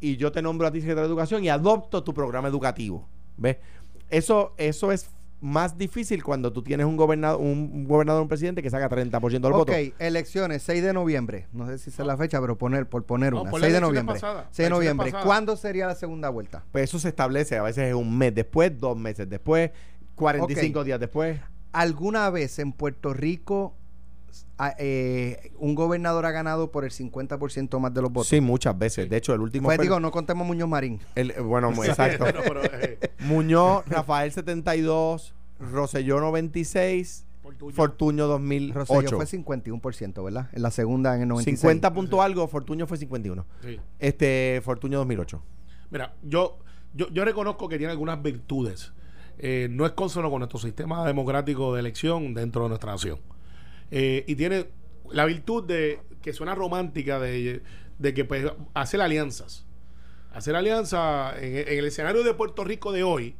[0.00, 3.08] y yo te nombro a ti secretario de educación y adopto tu programa educativo.
[3.36, 3.56] ¿Ves?
[4.10, 8.62] Eso, eso es más difícil cuando tú tienes un gobernador, un, un gobernador, un presidente
[8.62, 9.72] que saca 30% del Ok, voto.
[9.98, 11.46] elecciones, 6 de noviembre.
[11.52, 13.50] No sé si es la fecha, pero poner, por poner No, una.
[13.50, 14.14] por 6 la de noviembre.
[14.14, 14.48] pasada.
[14.50, 15.06] 6 de noviembre.
[15.12, 15.24] pasada.
[15.24, 16.64] ¿Cuándo sería la segunda vuelta?
[16.72, 19.70] Pues eso se establece, a veces es un mes después, dos meses después,
[20.16, 20.84] 45 Ok.
[20.86, 21.40] días después.
[21.72, 23.74] ¿Alguna vez en Puerto Rico
[24.58, 28.28] a- eh, un gobernador ha ganado por el 50% más de los votos?
[28.28, 29.08] Sí, muchas veces.
[29.08, 31.00] De hecho, el último Pues digo, no contemos Muñoz Marín.
[31.14, 32.24] el- eh, bueno, muy exacto.
[32.24, 37.74] Pero, pero, eh, Muñoz, Rafael 72, Roselló 96, Fortuño.
[37.74, 39.16] Fortuño Rosselló 2008.
[39.16, 40.50] fue 51%, ¿verdad?
[40.52, 41.60] En la segunda en el 96.
[41.60, 43.46] 50 punto algo, Fortuño fue 51.
[43.62, 43.80] sí.
[43.98, 45.42] Este, Fortuño 2008.
[45.90, 46.58] Mira, yo,
[46.94, 48.92] yo, yo reconozco que tiene algunas virtudes.
[49.38, 53.18] Eh, no es consono con nuestro sistema democrático de elección dentro de nuestra nación.
[53.90, 54.66] Eh, y tiene
[55.10, 57.62] la virtud de que suena romántica de,
[57.98, 59.66] de que pues hacer alianzas.
[60.32, 63.36] Hacer alianzas en, el escenario de Puerto Rico de hoy,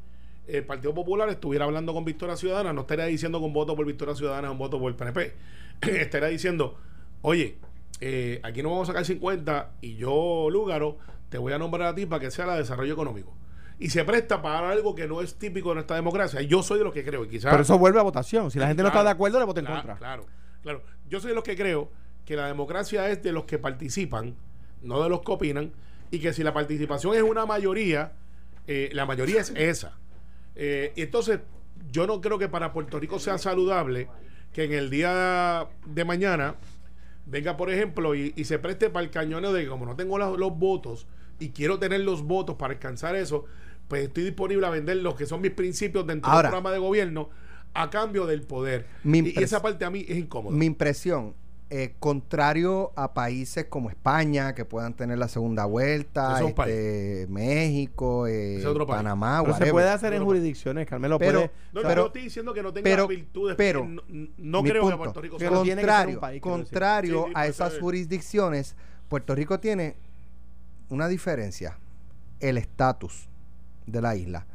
[0.46, 4.14] el Partido Popular estuviera hablando con Victoria Ciudadana, no estaría diciendo con voto por Victoria
[4.14, 5.34] Ciudadana, un voto por el PNP.
[5.82, 6.76] estaría diciendo,
[7.22, 7.58] oye,
[8.00, 11.94] eh, aquí no vamos a sacar 50 y yo, Lúgaro, te voy a nombrar a
[11.94, 13.34] ti para que sea la de desarrollo económico.
[13.78, 16.42] Y se presta para algo que no es típico de nuestra democracia.
[16.42, 17.50] Yo soy de los que creo, y quizás...
[17.50, 18.50] Pero eso vuelve a votación.
[18.50, 19.96] Si la gente no está de acuerdo, le vota en Claro, contra.
[19.98, 20.26] Claro,
[20.62, 20.82] claro.
[21.08, 21.90] Yo soy de los que creo
[22.24, 24.34] que la democracia es de los que participan,
[24.82, 25.72] no de los que opinan,
[26.10, 28.12] y que si la participación es una mayoría,
[28.66, 29.96] eh, la mayoría es esa.
[30.56, 31.40] Eh, y entonces,
[31.92, 34.08] yo no creo que para Puerto Rico sea saludable
[34.52, 36.56] que en el día de mañana
[37.26, 40.18] venga, por ejemplo, y, y se preste para el cañoneo de que como no tengo
[40.18, 41.06] los, los votos
[41.38, 43.44] y quiero tener los votos para alcanzar eso,
[43.88, 46.42] pues estoy disponible a vender los que son mis principios dentro Ahora.
[46.48, 47.30] del programa de gobierno
[47.74, 48.86] a cambio del poder.
[49.02, 50.54] Mi Y- esa parte a mí es incómoda.
[50.56, 51.34] Mi impresión,
[51.70, 58.52] eh, contrario a países como España, que puedan tener la segunda vuelta, este, México, eh,
[58.54, 58.98] Ese es otro país.
[58.98, 61.18] Panamá, Pero se puede hacer en jurisdicciones, Carmelo.
[61.18, 64.02] Pero- puede, No, yo pero- no estoy diciendo que no tenga pero- virtudes, pero- no,
[64.38, 67.48] no creo que Puerto Rico sea ser un contrario, país, contrario Sí, sí, a pues,
[67.50, 68.76] esas jurisdicciones,
[69.08, 69.96] Puerto Rico tiene
[70.88, 71.78] una diferencia,
[72.40, 73.28] el estatus
[73.92, 74.46] de la isla.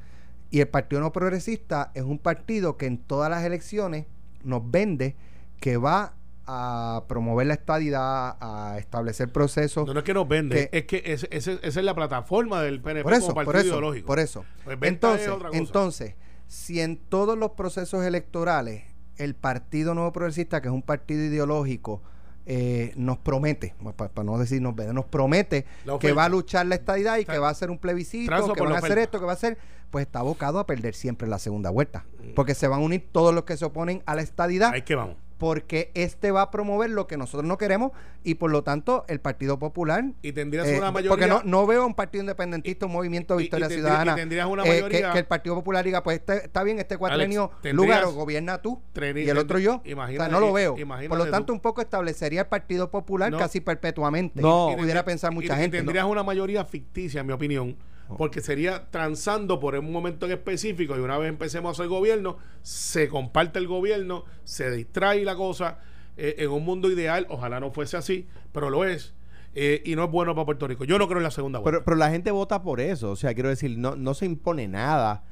[0.52, 4.06] Y el Partido No Progresista es un partido que en todas las elecciones
[4.43, 5.15] nos vende
[5.60, 6.13] que va
[6.46, 9.88] a promover la estadidad, a establecer procesos.
[9.88, 12.62] No, no es que nos vende, que- es que ese- ese- esa es la plataforma
[12.62, 14.08] del PNP por eso, como partido por eso, ideológico.
[14.08, 14.46] por eso.
[14.65, 16.15] Pues Entonces, entonces,
[16.48, 18.84] si en todos los procesos electorales
[19.17, 22.02] el Partido Nuevo Progresista, que es un partido ideológico,
[22.45, 25.65] eh, nos promete, para no decir nos vende, nos promete
[25.99, 28.73] que va a luchar la estadidad y que va a hacer un plebiscito, que van
[28.73, 29.58] a hacer esto, que va a hacer,
[29.89, 32.06] pues está abocado a perder siempre la segunda vuelta.
[32.19, 32.34] Mm.
[32.34, 34.95] Porque se van a unir todos los que se oponen a la estadidad Ahí que
[34.95, 35.17] vamos.
[35.38, 37.91] Porque este va a promover lo que nosotros no queremos
[38.24, 41.10] y por lo tanto el Partido Popular Y tendrías eh, una mayoría.
[41.10, 44.12] porque no, no veo un partido independentista, un movimiento y- y Victoria tendría- Ciudadana.
[44.13, 46.80] y tendrías una eh, que- mayoría- que, el Partido Popular diga, pues este- está bien,
[46.80, 49.82] este cuatrenio lugar o gobierna tú y el otro yo.
[49.86, 50.78] O sea, no lo veo.
[50.78, 51.32] imagínate Por lo tú.
[51.32, 53.38] tanto, un poco establecería el Partido Popular No.
[53.38, 54.41] casi perpetuamente.
[54.41, 54.72] No.
[54.72, 55.78] Y pudiera pensar mucha y- y gente.
[55.78, 57.76] tendrías una mayoría ficticia, en mi opinión,
[58.18, 62.38] porque sería transando por un momento en específico y una vez empecemos a hacer gobierno,
[62.62, 65.80] se comparte el gobierno, se distrae la cosa.
[66.16, 69.13] eh, en un mundo ideal, ojalá no fuese así, pero lo es.
[69.56, 70.84] eh, y no es bueno para Puerto Rico.
[70.84, 71.78] Yo no creo en la segunda vuelta.
[71.80, 73.12] Pero, pero la gente vota por eso.
[73.12, 75.24] O sea, quiero decir, no, no se impone nada.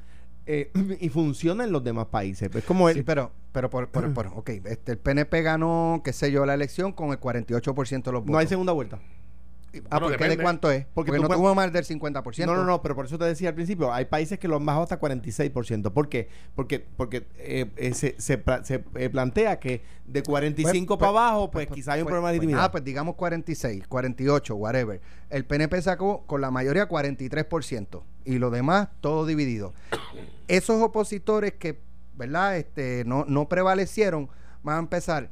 [0.46, 2.50] eh, y funciona en los demás países.
[2.54, 6.12] Es como el, Sí, pero, pero por, por, por- ok, este, el PNP ganó, qué
[6.12, 8.32] sé yo, la elección con el 48% de los votos.
[8.32, 8.98] no hay segunda vuelta.
[9.90, 10.28] Ah, Bueno, ¿por qué?
[10.28, 10.84] ¿De cuánto es?
[10.94, 12.46] Porque Porque, no puedes- tuvo más del 50%.
[12.46, 14.66] No, no, no, pero por eso te decía al principio, hay países que lo han
[14.66, 15.92] bajado hasta 46%.
[15.92, 16.28] ¿Por qué?
[16.54, 21.50] Porque, porque eh, eh, se, se, se, eh, plantea que de 45 Pues, para abajo,
[21.50, 22.64] pues, pues, quizá hay un pues, problema de pues, legitimidad.
[22.66, 25.00] Ah, pues digamos 46, 48, whatever.
[25.30, 29.72] El PNP sacó con la mayoría 43% y lo demás todo dividido.
[30.48, 31.80] Esos opositores que,
[32.14, 32.56] ¿verdad?
[32.56, 34.28] Este, no, no prevalecieron,
[34.62, 35.30] van a empezar,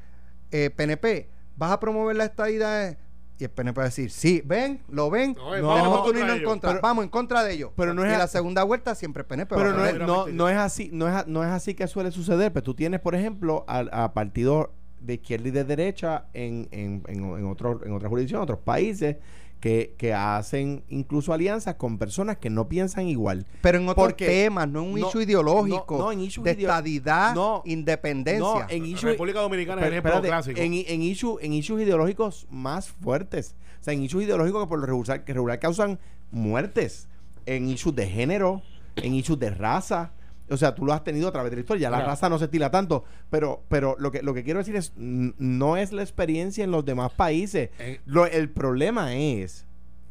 [0.51, 2.97] PNP, ¿vas a promover la estadidad?
[3.41, 6.37] Y el PNP va a decir, sí, ven, lo ven, No, No, tenemos que unirnos
[6.37, 7.71] en contra, Pero- vamos en contra de ellos.
[7.75, 9.55] pero no es y a- la segunda vuelta siempre PNP.
[9.55, 10.07] va Pero a no es, perder.
[10.07, 12.53] no, no es así, no es, a- no es así que suele suceder.
[12.53, 14.69] Pero tú tienes, por ejemplo, a, a partidos
[15.01, 19.17] de izquierda y de derecha en, en, en, en, otros- en otras jurisdicciones, otros países,
[19.61, 23.47] que, que hacen incluso alianzas con personas que no piensan igual.
[23.61, 26.43] Pero en otros Porque- temas, no en un no, issue ideológico, no, no, en issue
[26.43, 28.41] de ideo- estadidad, no, independencia.
[28.41, 30.61] No, en issue- República Dominicana es Pero, ejemplo espérate, clásico.
[30.61, 33.55] En, en, issue- en issues ideológicos más fuertes.
[33.81, 35.99] O sea, en issues ideológicos que por lo regular, que regular causan
[36.31, 37.07] muertes.
[37.47, 38.63] En issues de género,
[38.97, 40.13] en issues de raza.
[40.51, 41.91] O sea, tú lo has tenido a través de la historia.
[41.91, 43.05] La raza no se estila tanto.
[43.31, 46.85] Pero, pero lo que lo que quiero decir es, no es la experiencia en los
[46.85, 47.71] demás países.
[47.79, 49.67] En- Lo- el problema es,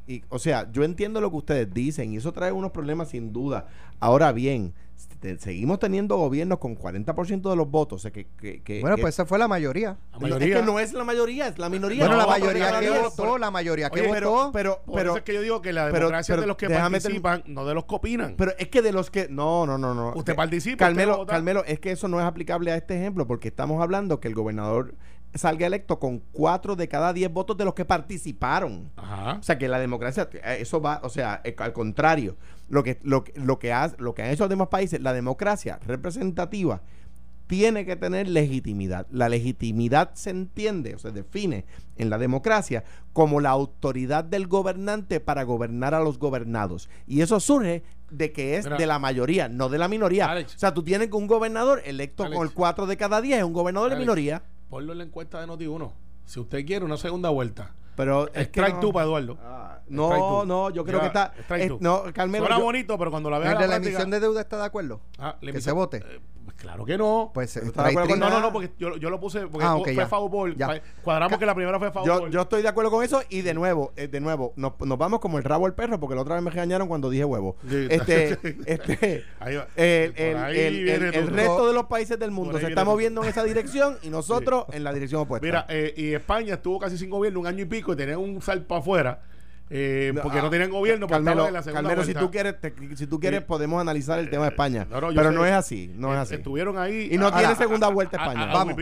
[0.10, 3.32] y, o sea, yo entiendo lo que ustedes dicen y eso trae unos problemas sin
[3.32, 3.68] duda.
[4.00, 4.74] Ahora bien,
[5.20, 7.98] te- seguimos teniendo gobiernos con 40% de los votos.
[7.98, 9.98] O sea, que, que- que- bueno, que- pues esa fue la mayoría.
[10.14, 12.00] La no, mayoría- es que no es la mayoría, es la minoría.
[12.06, 14.52] Bueno, la No, mayoría pero que cada votó, diez- la mayoría que Oye, pero, votó.
[14.52, 16.58] pero, pero, eso es que yo digo que la pero- democracia pero es de los
[16.58, 18.36] que déjame participan, no de los que opinan.
[18.38, 19.28] pero es que de los que.
[19.30, 20.10] No, no, no, no.
[20.16, 21.36] Usted Que- participa, usted Carmelo, votar.
[21.36, 24.34] Carmelo, es que eso no es aplicable a este ejemplo porque estamos hablando que el
[24.36, 24.96] gobernador
[25.34, 28.92] salga electo con cuatro de cada diez votos de los que participaron.
[28.96, 29.38] Ajá.
[29.40, 32.36] O sea que la democracia, eso va, o sea, eh, al contrario,
[32.70, 35.80] lo que, lo, lo que ha- lo que han hecho los demás países, la democracia
[35.86, 36.82] representativa
[37.48, 39.08] tiene que tener legitimidad.
[39.12, 41.66] La legitimidad se entiende o se define
[41.98, 46.90] en la democracia como la autoridad del gobernante para gobernar a los gobernados.
[47.08, 48.78] Y eso surge de que es Mira.
[48.78, 50.30] de la mayoría, no de la minoría.
[50.30, 50.56] Alex.
[50.56, 52.38] o sea, tú tienes que un gobernador electo Alex.
[52.38, 54.44] con el 4 de cada 10 es un gobernador de minoría.
[54.70, 55.92] Ponlo en la encuesta de Noti1.
[56.26, 59.38] Si usted quiere una segunda vuelta, Pero es que strike no- two para Eduardo.
[59.42, 61.34] Ah, Strike no, no, yo creo Ya, que está.
[61.44, 61.78] strike two.
[61.82, 62.46] no, Carmelo.
[62.46, 64.42] Suena yo- bonito, pero cuando la vea ¿El en de la la emisión de deuda
[64.42, 65.02] está de acuerdo?
[65.18, 65.98] Ah, que emisión- se vote.
[65.98, 66.20] eh,
[66.60, 67.32] Claro que no.
[67.34, 69.48] Pues eh, ¿Está de acuerdo con- no, Trinidad- no, no, porque yo, yo lo puse
[69.48, 70.08] porque Ah, fue ya.
[70.08, 70.56] foul ball.
[70.58, 70.82] Ya.
[71.04, 72.32] Cuadramos que la primera fue foul Yo, ball.
[72.32, 75.20] yo estoy de acuerdo con eso y de nuevo, eh, de nuevo, nos, nos vamos
[75.22, 77.56] como el rabo al perro porque la otra vez me regañaron cuando dije huevo.
[77.70, 77.88] Sí.
[77.90, 79.68] Este, este, Ahí va.
[79.76, 83.98] el, el- el- resto de los países del mundo se está moviendo en esa dirección
[84.02, 85.46] y nosotros en la dirección opuesta.
[85.46, 88.42] Mira, eh, y España estuvo casi sin gobierno, un año y pico, y tenía un
[88.42, 89.22] salto afuera,
[89.72, 92.60] eh, porque ah, no tenían gobierno, porque Carmelo, en la segunda Carmelo, si tú quieres,
[92.60, 93.46] te- si tú quieres Sí.
[93.48, 94.88] podemos analizar el tema de España.
[94.90, 95.36] No, no, yo pero sé.
[95.36, 96.36] no es así, no es Eh, así.
[96.36, 97.10] Estuvieron ahí.
[97.12, 98.48] Y no a- tiene a- segunda a- vuelta España.
[98.48, 98.76] Vamos.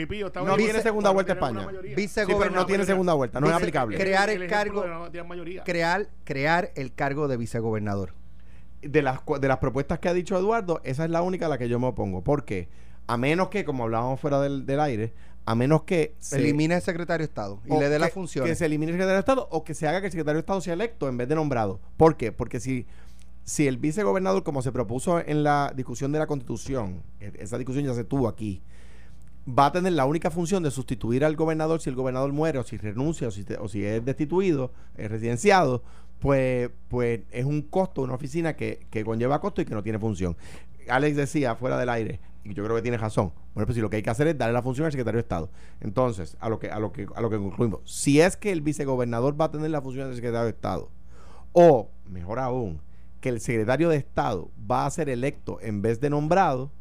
[0.45, 1.65] No tiene segunda vuelta Tienen España.
[1.65, 1.95] mayoría.
[1.95, 3.97] Vice- Sí, pero no tiene segunda vuelta, no es aplicable.
[3.97, 8.13] Crear el cargo- de tienen crear, crear el cargo de vicegobernador.
[8.81, 11.57] de las, de las propuestas que ha dicho Eduardo, esa es la única a la
[11.57, 12.23] que yo me opongo.
[12.23, 12.69] Porque
[13.07, 15.13] a menos que, como hablábamos fuera del, del aire,
[15.47, 18.51] a menos que se Elimine el secretario de Estado y le dé las que- funciones.
[18.51, 20.41] Que se elimine el secretario de Estado o que se haga que el secretario de
[20.41, 21.79] Estado sea electo en vez de nombrado.
[21.95, 22.31] ¿Por qué?
[22.33, 22.85] Porque si,
[23.45, 27.85] si el vicegobernador, como se propuso en la discusión de la Constitución, e- esa discusión
[27.85, 28.61] ya se tuvo aquí,
[29.47, 32.63] va a tener la única función de sustituir al gobernador si el gobernador muere o
[32.63, 35.81] si renuncia o si, o si es destituido, es residenciado,
[36.19, 39.97] pues, pues es un costo, una oficina que, que conlleva costo y que no tiene
[39.97, 40.35] función.
[40.89, 42.19] Alex decía fuera del aire,
[42.53, 43.33] yo creo que tiene razón.
[43.53, 45.21] Bueno, pues si lo que hay que hacer es darle la función al secretario de
[45.21, 45.49] Estado.
[45.81, 48.61] Entonces, a lo que, a lo que, a lo que concluimos, si es que el
[48.61, 50.89] vicegobernador va a tener la función del secretario de Estado,
[51.53, 52.81] o mejor aún,
[53.21, 56.71] que el secretario de Estado va a ser electo en vez de nombrado,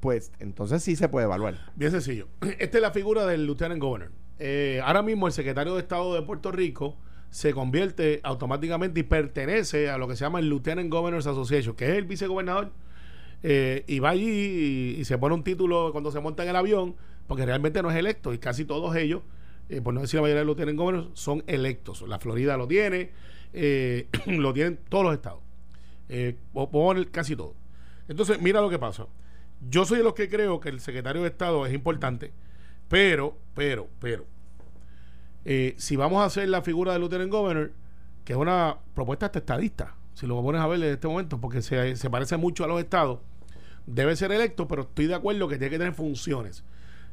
[0.00, 1.72] pues entonces sí se puede evaluar.
[1.74, 2.28] Bien sencillo.
[2.58, 4.12] Esta es la figura del Lieutenant Governor.
[4.38, 6.96] Eh, ahora mismo el secretario de Estado de Puerto Rico
[7.30, 11.90] se convierte automáticamente y pertenece a lo que se llama el Lieutenant Governors Association, que
[11.90, 12.70] es el vicegobernador.
[13.42, 16.96] Eh, y va allí y, se pone un título cuando se monta en el avión,
[17.26, 18.32] porque realmente no es electo.
[18.32, 19.22] Y casi todos ellos,
[19.68, 22.02] eh, por no decir la mayoría de los Lieutenant Governors, son electos.
[22.02, 23.10] La Florida lo tiene,
[23.52, 25.40] eh, lo tienen todos los estados.
[26.54, 27.54] O- casi todo.
[28.08, 29.06] Entonces, mira lo que pasa.
[29.68, 32.32] Yo soy de los que creo que el secretario de Estado es importante,
[32.88, 34.26] pero, pero, pero,
[35.76, 37.72] si vamos a hacer la figura del Lieutenant Governor,
[38.24, 41.60] que es una propuesta hasta estadista, si lo pones a ver en este momento, porque
[41.60, 43.18] se, se parece mucho a los estados,
[43.84, 46.64] debe ser electo, pero estoy de acuerdo que tiene que tener funciones.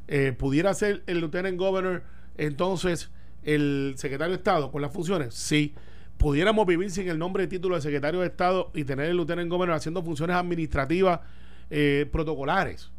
[0.08, 2.02] Eh, pudiera ser el Lieutenant Governor,
[2.38, 3.10] entonces,
[3.42, 5.74] el secretario de Estado con las funciones, sí.
[6.16, 9.50] Pudiéramos vivir sin el nombre y título de secretario de Estado y tener el Lieutenant
[9.50, 11.20] Governor haciendo funciones administrativas
[11.68, 12.90] eh, protocolares,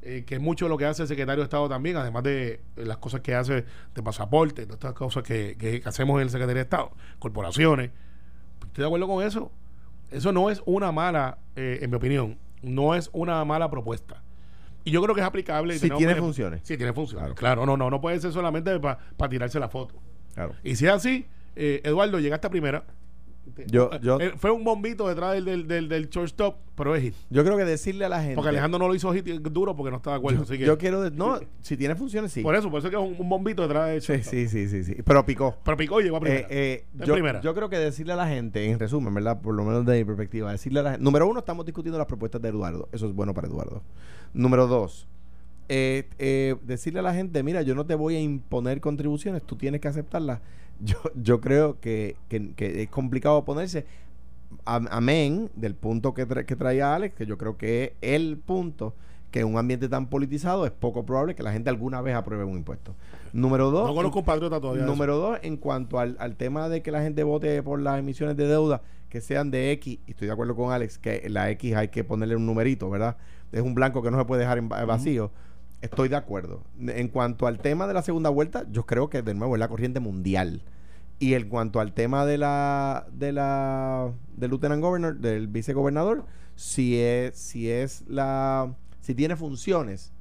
[0.00, 2.96] eh, que es mucho lo que hace el secretario de Estado también, además de las
[2.96, 6.62] cosas que hace de pasaporte, todas estas cosas que, que hacemos en el secretario de
[6.62, 7.90] Estado, corporaciones.
[8.70, 9.50] Estoy de acuerdo con eso.
[10.12, 14.22] Eso no es una mala, eh, en mi opinión, no es una mala propuesta.
[14.84, 15.76] Y yo creo que es aplicable.
[15.78, 16.60] Si tiene funciones.
[16.62, 17.34] Sí, tiene funciones.
[17.34, 17.34] Claro.
[17.34, 19.94] Claro, no, no, no puede ser solamente para tirarse la foto.
[20.34, 20.54] Claro.
[20.62, 22.84] Y si es así, eh, Eduardo, llegaste a primera.
[23.66, 27.14] Yo, yo, Eh, fue un bombito detrás del, del, del, del shortstop, pero es hit.
[27.30, 28.34] yo creo que decirle a la gente.
[28.36, 30.42] Porque Alejandro no lo hizo hit duro porque no está de acuerdo.
[30.42, 31.02] así que, Yo quiero.
[31.02, 32.42] de- no, si tiene funciones, sí.
[32.42, 34.32] Por eso, por eso es que es un, un bombito detrás del shortstop.
[34.32, 34.96] sí, sí, sí, sí.
[35.04, 35.56] Pero picó.
[35.64, 36.40] Pero picó y llegó a primera.
[36.42, 37.40] Eh, eh, yo, primera.
[37.40, 39.40] yo creo que decirle a la gente, en resumen, ¿verdad?
[39.40, 41.04] Por lo menos de mi perspectiva, decirle a la gente.
[41.04, 42.88] Número uno, estamos discutiendo las propuestas de Eduardo.
[42.92, 43.82] Eso es bueno para Eduardo.
[44.32, 45.06] Número dos,
[45.68, 49.80] eh, decirle a la gente, mira, yo no te voy a imponer contribuciones, tú tienes
[49.80, 50.40] que aceptarlas.
[50.82, 53.84] Yo, yo creo que, que- que es complicado oponerse.
[54.64, 58.36] Am- Amén del punto que, tra- que traía Alex, que yo creo que es el
[58.38, 58.94] punto
[59.30, 62.42] que en un ambiente tan politizado es poco probable que la gente alguna vez apruebe
[62.44, 62.94] un impuesto.
[63.32, 64.82] Número dos, no conozco un patriota todavía.
[64.82, 64.92] de eso.
[64.92, 68.36] Número dos, en cuanto al, al tema de que la gente vote por las emisiones
[68.36, 71.76] de deuda que sean de X, y estoy de acuerdo con Alex, que la X
[71.76, 73.16] hay que ponerle un numerito, ¿verdad?
[73.52, 75.30] Es un blanco que no se puede dejar en va- vacío.
[75.82, 76.62] Estoy de acuerdo.
[76.78, 79.68] En cuanto al tema de la segunda vuelta, yo creo que de nuevo es la
[79.68, 80.62] corriente mundial.
[81.18, 86.98] Y en cuanto al tema de la de la del lieutenant governor, del vicegobernador, si
[86.98, 90.12] es si es la si tiene funciones,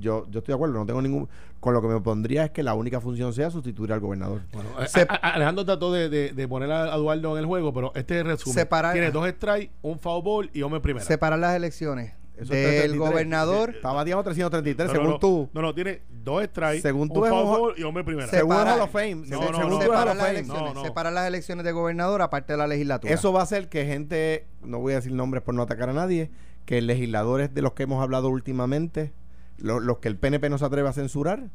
[0.00, 1.28] yo yo estoy de acuerdo, no tengo ningún
[1.60, 4.42] con lo que me opondría es que la única función sea sustituir al gobernador.
[4.52, 7.46] Bueno, eh, Se- a- a- Alejandro trató de, de, de poner a Eduardo en el
[7.46, 8.54] juego, pero este es el resumen.
[8.54, 11.04] Separar- Tiene dos strikes, un foul ball y hombre en primera.
[11.04, 12.98] Separar las elecciones Eso es del 333.
[12.98, 13.70] gobernador.
[13.70, 15.50] Está bateando 333 No, no, según no, tú.
[15.52, 18.28] No, no, tiene dos strikes, Según tú un es un- y hombre primera.
[18.28, 19.68] Se- según separa- Hall of Fame, No, según no, según no.
[19.68, 20.30] tú es Hall Separar of las Fame.
[20.38, 20.84] elecciones, No, no.
[20.84, 23.12] separar las elecciones de gobernador aparte de la legislatura.
[23.12, 25.92] Eso va a hacer que gente, no voy a decir nombres por no atacar a
[25.92, 26.30] nadie,
[26.64, 29.12] que legisladores de los que hemos hablado últimamente,
[29.58, 31.48] lo- los que el PNP no se atreve a censurar,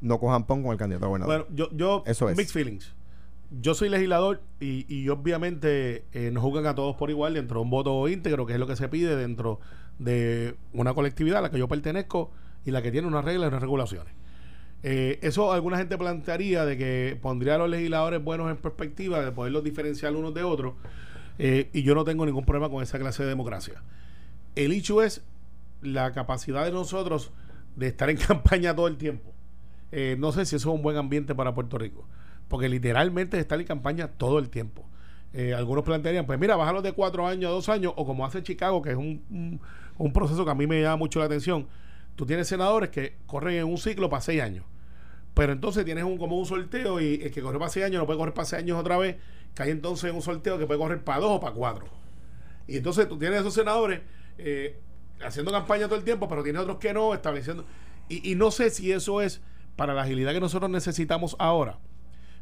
[0.00, 1.46] no cojan pon con el candidato a gobernador.
[1.46, 2.36] Bueno, yo, yo Eso es.
[2.36, 2.94] mixed feelings.
[3.60, 7.62] Yo soy legislador y, y obviamente eh, nos juzgan a todos por igual dentro de
[7.64, 9.66] un voto íntegro, que es lo que se pide dentro de
[10.72, 12.30] una colectividad a la que yo pertenezco
[12.64, 14.12] y la que tiene unas reglas y unas regulaciones.
[14.82, 19.32] Eh, eso alguna gente plantearía de que pondría a los legisladores buenos en perspectiva, de
[19.32, 20.74] poderlos diferenciar unos de otros,
[21.38, 23.82] eh, y yo no tengo ningún problema con esa clase de democracia.
[24.54, 25.22] El hecho es
[25.82, 27.32] la capacidad de nosotros
[27.76, 29.32] de estar en campaña todo el tiempo.
[29.92, 32.06] Eh, no sé si eso es un buen ambiente para Puerto Rico,
[32.48, 34.84] porque literalmente estar en campaña todo el tiempo.
[35.32, 38.42] Eh, algunos plantearían, pues mira, bájalo de cuatro años a dos años, o como hace
[38.42, 39.60] Chicago, que es un,
[39.98, 41.66] un, proceso que a mí me llama mucho la atención.
[42.14, 44.64] Tú tienes senadores que corren en un ciclo para seis años.
[45.34, 48.06] Pero entonces tienes un, como un sorteo y el que corre para seis años no
[48.06, 49.16] puede correr para seis años otra vez.
[49.52, 51.86] Cae entonces en un sorteo que puede correr para dos o para cuatro.
[52.66, 54.00] Y entonces tú tienes esos senadores
[54.38, 54.80] eh,
[55.22, 57.66] haciendo campaña todo el tiempo, pero tienes otros que no, estableciendo.
[58.08, 59.42] Y no sé si eso es
[59.74, 61.78] para la agilidad que nosotros necesitamos ahora.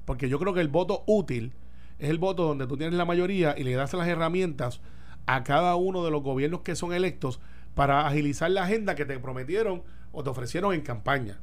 [0.05, 1.53] Porque yo creo que el voto útil
[1.99, 4.81] es el voto donde tú tienes la mayoría y le das las herramientas
[5.27, 7.41] a cada uno de los gobiernos que son electos
[7.75, 9.83] para agilizar la agenda que te prometieron
[10.13, 11.39] o te ofrecieron en campaña.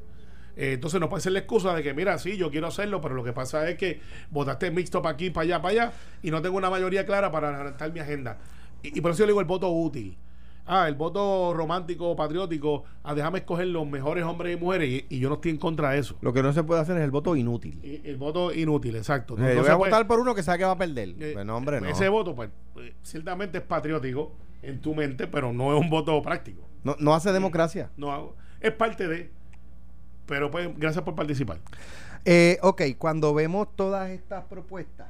[0.55, 3.15] Eh, entonces no puede ser la excusa de que, mira, sí, yo quiero hacerlo, pero
[3.15, 6.41] lo que pasa es que votaste mixto para aquí, para allá, para allá, y no
[6.41, 8.37] tengo una mayoría clara para adelantar mi agenda.
[8.83, 10.17] Y, y por eso yo le digo el voto útil.
[10.65, 15.19] Ah, el voto romántico, patriótico, ah, déjame escoger los mejores hombres y mujeres, y, y
[15.19, 16.15] yo no estoy en contra de eso.
[16.21, 17.79] Lo que no se puede hacer es el voto inútil.
[17.83, 19.33] Y- el voto inútil, exacto.
[19.35, 21.15] Eh, yo voy a pues, votar por uno que sabe que va a perder.
[21.19, 21.87] eh, Bueno, hombre, no.
[21.87, 26.21] Ese voto, pues, eh, ciertamente es patriótico en tu mente, pero no es un voto
[26.21, 26.61] práctico.
[26.83, 26.95] no.
[26.99, 27.89] No hace democracia.
[27.97, 28.35] No hago.
[28.59, 29.31] Es parte de.
[30.27, 31.59] Pero pues, gracias por participar.
[32.23, 35.07] Eh, ok, cuando vemos todas estas propuestas,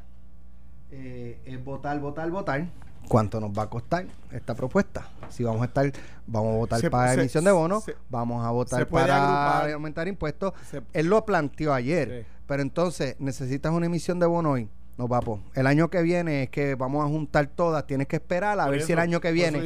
[0.91, 2.67] eh, es votar, votar, votar.
[3.07, 5.09] ¿Cuánto nos va a costar esta propuesta?
[5.29, 5.91] Si vamos a estar,
[6.27, 9.15] vamos a votar Se- para se- emisión de bonos, se- vamos a votar para
[9.55, 9.71] agrupar.
[9.73, 10.53] aumentar impuestos.
[10.69, 12.33] Se- Él lo planteó ayer, Sí.
[12.47, 14.69] pero entonces necesitas una emisión de bonos hoy.
[14.97, 15.39] No, papo.
[15.55, 17.87] El año que viene es que vamos a juntar todas.
[17.87, 19.59] Tienes que esperar a Por ver si el año que por eso viene.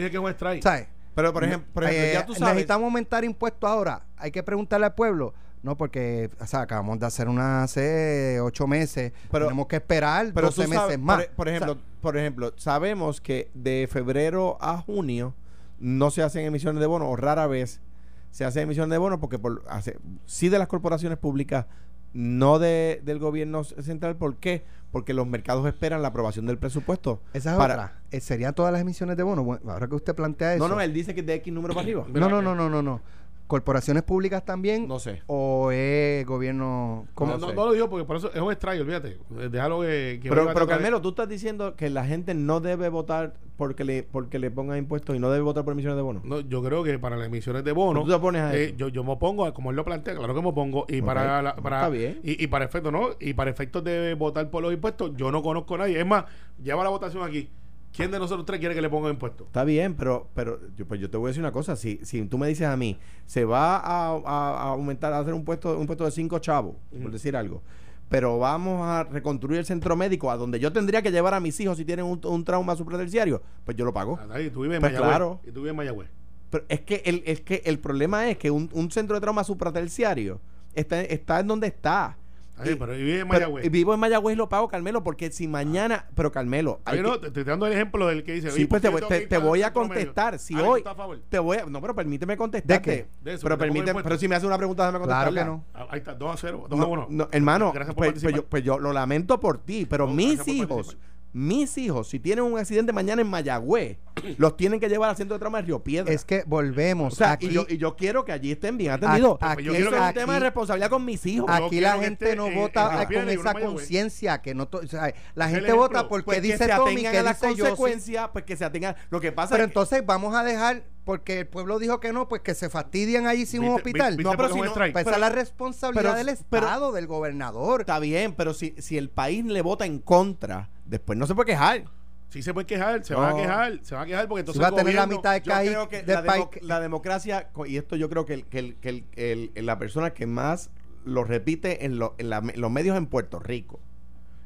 [1.15, 2.53] Pero, por ejemplo, por ejemplo Eh, ya tú sabes.
[2.55, 4.03] Necesitamos aumentar impuestos ahora.
[4.17, 5.33] Hay que preguntarle al pueblo.
[5.65, 9.11] No, porque o sea, acabamos de hacer una hace ocho meses.
[9.31, 11.25] Pero- Tenemos que esperar Pero 12 tú sabes, meses más.
[11.25, 15.33] Por, por ejemplo, O sea, por ejemplo, sabemos que de febrero a junio
[15.79, 17.81] no se hacen emisiones de bonos, o rara vez
[18.29, 19.97] se hacen emisiones de bonos, porque por, hace,
[20.27, 21.65] sí de las corporaciones públicas,
[22.13, 24.15] no de, del gobierno central.
[24.17, 24.63] ¿Por qué?
[24.91, 27.21] Porque los mercados esperan la aprobación del presupuesto.
[27.33, 27.99] esa es para- otra.
[28.11, 29.43] Eh, ¿Serían todas las emisiones de bonos?
[29.43, 30.67] Bueno, ahora que usted plantea eso.
[30.67, 32.05] No, no, él dice que es de X número para arriba.
[32.13, 33.01] no, no, no, no, no, no.
[33.47, 34.87] ¿Corporaciones públicas también?
[34.87, 35.21] No sé.
[35.27, 37.05] ¿O es gobierno?
[37.13, 37.37] ¿Cómo?
[37.37, 39.19] No, no, lo digo porque por eso es un strike, olvídate.
[39.51, 40.19] Déjalo que.
[40.21, 44.39] que Pero, Carmelo, tú estás diciendo que la gente no debe votar porque le porque
[44.39, 46.25] le pongan impuestos y no debe votar por emisiones de bonos.
[46.25, 48.03] No, yo creo que para las emisiones de bonos.
[48.03, 48.75] ¿Tú te opones a eh, eso?
[48.77, 50.85] yo, yo me opongo, a- como él lo plantea, claro que me opongo.
[50.89, 52.19] Y para, la- para está bien.
[52.23, 53.09] Y, y para efectos, ¿no?
[53.19, 55.99] Y para efectos de votar por los impuestos, yo no conozco a nadie.
[55.99, 56.25] Es más,
[56.61, 57.49] lleva la votación aquí.
[57.95, 59.47] ¿Quién de nosotros tres quiere que le pongan impuestos?
[59.47, 61.75] Está bien, pero, pero yo, pues yo te voy a decir una cosa.
[61.75, 65.33] Si, si tú me dices a mí, se va a, a- a aumentar, a hacer
[65.33, 67.61] un puesto, un puesto de cinco chavos, por decir algo,
[68.09, 71.59] pero vamos a reconstruir el centro médico a donde yo tendría que llevar a mis
[71.59, 74.19] hijos si tienen un, un trauma supraterciario, pues yo lo pago.
[74.21, 75.09] Ah, ahí, tú vives en Pues Mayagüez.
[75.09, 75.39] claro.
[75.43, 76.09] Y tú vives en Mayagüez.
[76.49, 79.43] Pero es que el, es que el problema es que un, un centro de trauma
[79.43, 80.39] supraterciario
[80.73, 82.17] está, está en donde está.
[82.57, 83.65] Ahí, Y- pero vive en Mayagüez.
[83.65, 87.13] y vivo en Mayagüez y lo pago, Carmelo, porque si mañana, pero Carmelo, que- no,
[87.15, 88.51] te, te estoy dando el ejemplo del que dice.
[88.51, 90.39] Sí, pues ¿por te, te- te voy a contestar.
[90.39, 90.95] Si Ah, ¿tú hoy a
[91.29, 92.89] te voy a, no, pero permíteme contestarte.
[92.91, 93.07] ¿De qué?
[93.21, 95.63] De eso, pero permíteme, pero si me hace una pregunta, déjame Claro que no.
[95.73, 97.07] Ah, Ahí está, 2 a 0, 2 a No, 1.
[97.09, 100.13] no, hermano, Gracias por pues, pues yo, pues yo lo lamento por ti, pero No,
[100.13, 101.14] mis hijos, participar.
[101.37, 103.97] Mis hijos, si tienen un accidente mañana en Mayagüez,
[104.37, 106.13] los tienen que llevar al centro de trauma de Río Piedra.
[106.13, 107.11] Es que volvemos.
[107.11, 109.37] o sea, aquí, y, yo, y yo quiero que allí estén bien atendidos.
[109.41, 111.49] Aquí- yo Eso quiero es que- un aquí- tema de responsabilidad con mis hijos.
[111.51, 115.13] Aquí la que gente no vota eh, con esa conciencia que no to- o sea,
[115.35, 118.55] la gente vota porque pues que dice se Tommy que a las consecuencias, pues que
[118.55, 118.95] se atengan.
[119.09, 122.13] Lo que pasa Pero es que entonces vamos a dejar porque el pueblo dijo que
[122.13, 124.15] no, pues que se fastidian allí sin un ¿Viste- hospital.
[124.17, 124.73] viste No, pero si no-?
[124.73, 127.81] Pues esa pero- es la responsabilidad pero- del pero- Estado, del gobernador.
[127.81, 131.47] está bien, pero si, si el país le vota en contra, después no se puede
[131.51, 131.85] quejar.
[132.29, 133.37] Sí se puede quejar, se van a No.
[133.37, 135.67] quejar, se van a quejar porque entonces va a tener la mitad de Yo CAI
[135.69, 139.51] creo que del la, demo- democracia, y esto yo creo que, el, que, el, que
[139.55, 140.69] el- la persona que más
[141.05, 143.79] lo repite en, lo- en la- los medios en Puerto Rico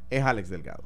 [0.10, 0.84] es Alex Delgado.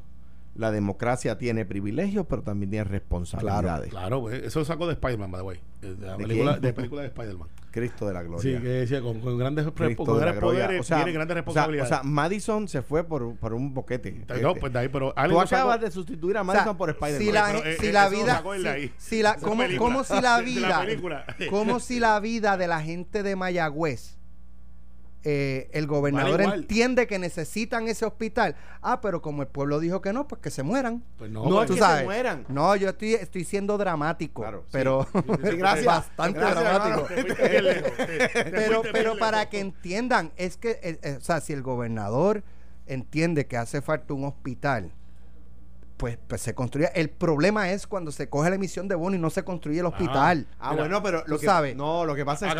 [0.55, 3.89] La democracia tiene privilegios, pero también tiene responsabilidades.
[3.89, 5.59] Claro, pues, eso sacó de Spider-Man, by the way.
[5.81, 7.49] De la ¿De película, de película de Spider-Man.
[7.73, 8.61] Cristo de la Sí, gloria.
[8.61, 11.91] que decía, con, con grandes, Cristo con poderes O sea, vienen grandes o sea, responsabilidades.
[11.91, 14.11] O sea, Madison se fue por, por un boquete.
[14.11, 16.89] no, Este, pues de ahí, pero Tú acabas de sustituir a O sea, Madison por
[16.91, 17.19] Spider-Man.
[17.25, 18.43] si la, Pero, eh, si eh, la vida,
[18.75, 21.25] si, si la, como, como si la De la vida, película.
[21.49, 24.17] como si la vida de la gente de Mayagüez,
[25.23, 28.55] eh, el gobernador entiende que necesitan ese hospital.
[28.81, 31.03] Ah, pero como el pueblo dijo que no, pues que se mueran.
[31.17, 31.99] Pues no, No, pues, es Tú que sabes.
[31.99, 32.45] se mueran.
[32.49, 35.19] No, yo estoy, estoy siendo dramático, Claro, pero Sí,
[35.57, 35.85] gracias.
[35.85, 37.07] bastante Gracias, dramático.
[37.07, 41.15] te fuiste bien lejos, te- te pero pero para que entiendan, es que, eh, eh,
[41.17, 42.43] o sea, si el gobernador
[42.85, 44.91] entiende que hace falta un hospital,
[46.03, 46.89] pues, pues se construye.
[46.95, 49.85] El problema es cuando se coge la emisión de bono y no se construye el
[49.85, 50.47] hospital.
[50.59, 51.77] Ah, Mira, bueno, pero lo que sabes.
[51.77, 52.59] No, lo que pasa es que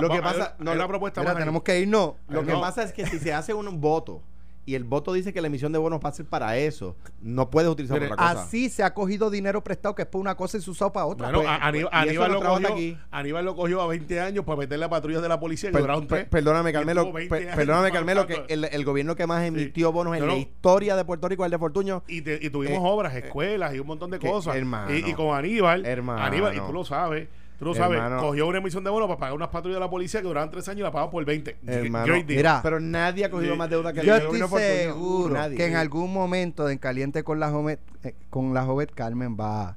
[0.00, 2.14] lo que pasa, no, una propuesta Mira, tenemos que irnos.
[2.28, 2.60] Lo que No.
[2.62, 4.22] pasa es que si se hace un voto
[4.70, 7.50] y el voto dice que la emisión de bonos va a ser para eso, no
[7.50, 8.42] puedes utilizar Mire, otra cosa.
[8.42, 11.06] Así se ha cogido dinero prestado que es por una cosa y se usado para
[11.06, 11.26] otra.
[11.30, 12.98] Bueno, Pues, Aníbal, pues, y Aníbal lo lo trajo hasta cogió, aquí.
[13.10, 15.82] Aníbal lo cogió a 20 años para meterle a patrullas de la policía que Per-
[15.82, 18.84] duraron per- perdóname, Y Carmelo, tuvo 20 per- años perdóname, para Carmelo, que el, el
[18.84, 21.58] gobierno que más emitió bonos en No, la historia de Puerto Rico es el de
[21.58, 22.02] Fortuño.
[22.06, 24.54] Y, te- y tuvimos Eh, obras, escuelas y un montón de que- cosas.
[24.56, 26.22] hermano, y, y con Aníbal, hermano.
[26.22, 27.28] Aníbal, y tú lo sabes,
[27.60, 28.20] tú lo sabes, Hermano.
[28.20, 30.66] cogió una emisión de bonos para pagar unas patrullas de la policía que duraban tres
[30.68, 31.58] años y la pagamos por 20.
[31.66, 32.12] Hermano.
[32.26, 35.56] Mira, pero nadie ha cogido más deuda que el Yo gobierno estoy seguro Nadie.
[35.56, 39.76] que en algún momento en Caliente con la joven, eh, con la joven Carmen va,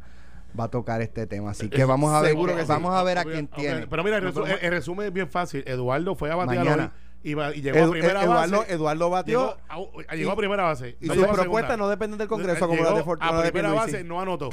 [0.60, 1.52] va a tocar este tema.
[1.52, 2.68] Así que vamos a ver, Seguro que sí.
[2.68, 3.86] vamos a ver a quién tiene.
[3.88, 5.64] Pero mira, el, el- el resumen es bien fácil.
[5.68, 6.84] Eduardo fue a batear Mañana.
[6.96, 8.74] hoy y, va- y llegó Edu- a primera Eduardo, base.
[8.74, 10.98] Eduardo batió Llegó a, llegó a primera base.
[11.02, 13.32] y no sus propuestas no dependen del Congreso como las de Fortuño.
[13.32, 14.50] A primera base no anotó.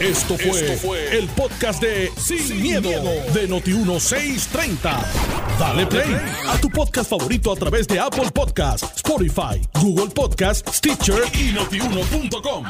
[0.00, 5.04] Esto fue, el podcast de Sin, miedo, de Noti1630.
[5.58, 6.16] Dale play
[6.48, 12.64] a tu podcast favorito a través de Apple Podcasts, Spotify, Google Podcasts, Stitcher y notiuno.com.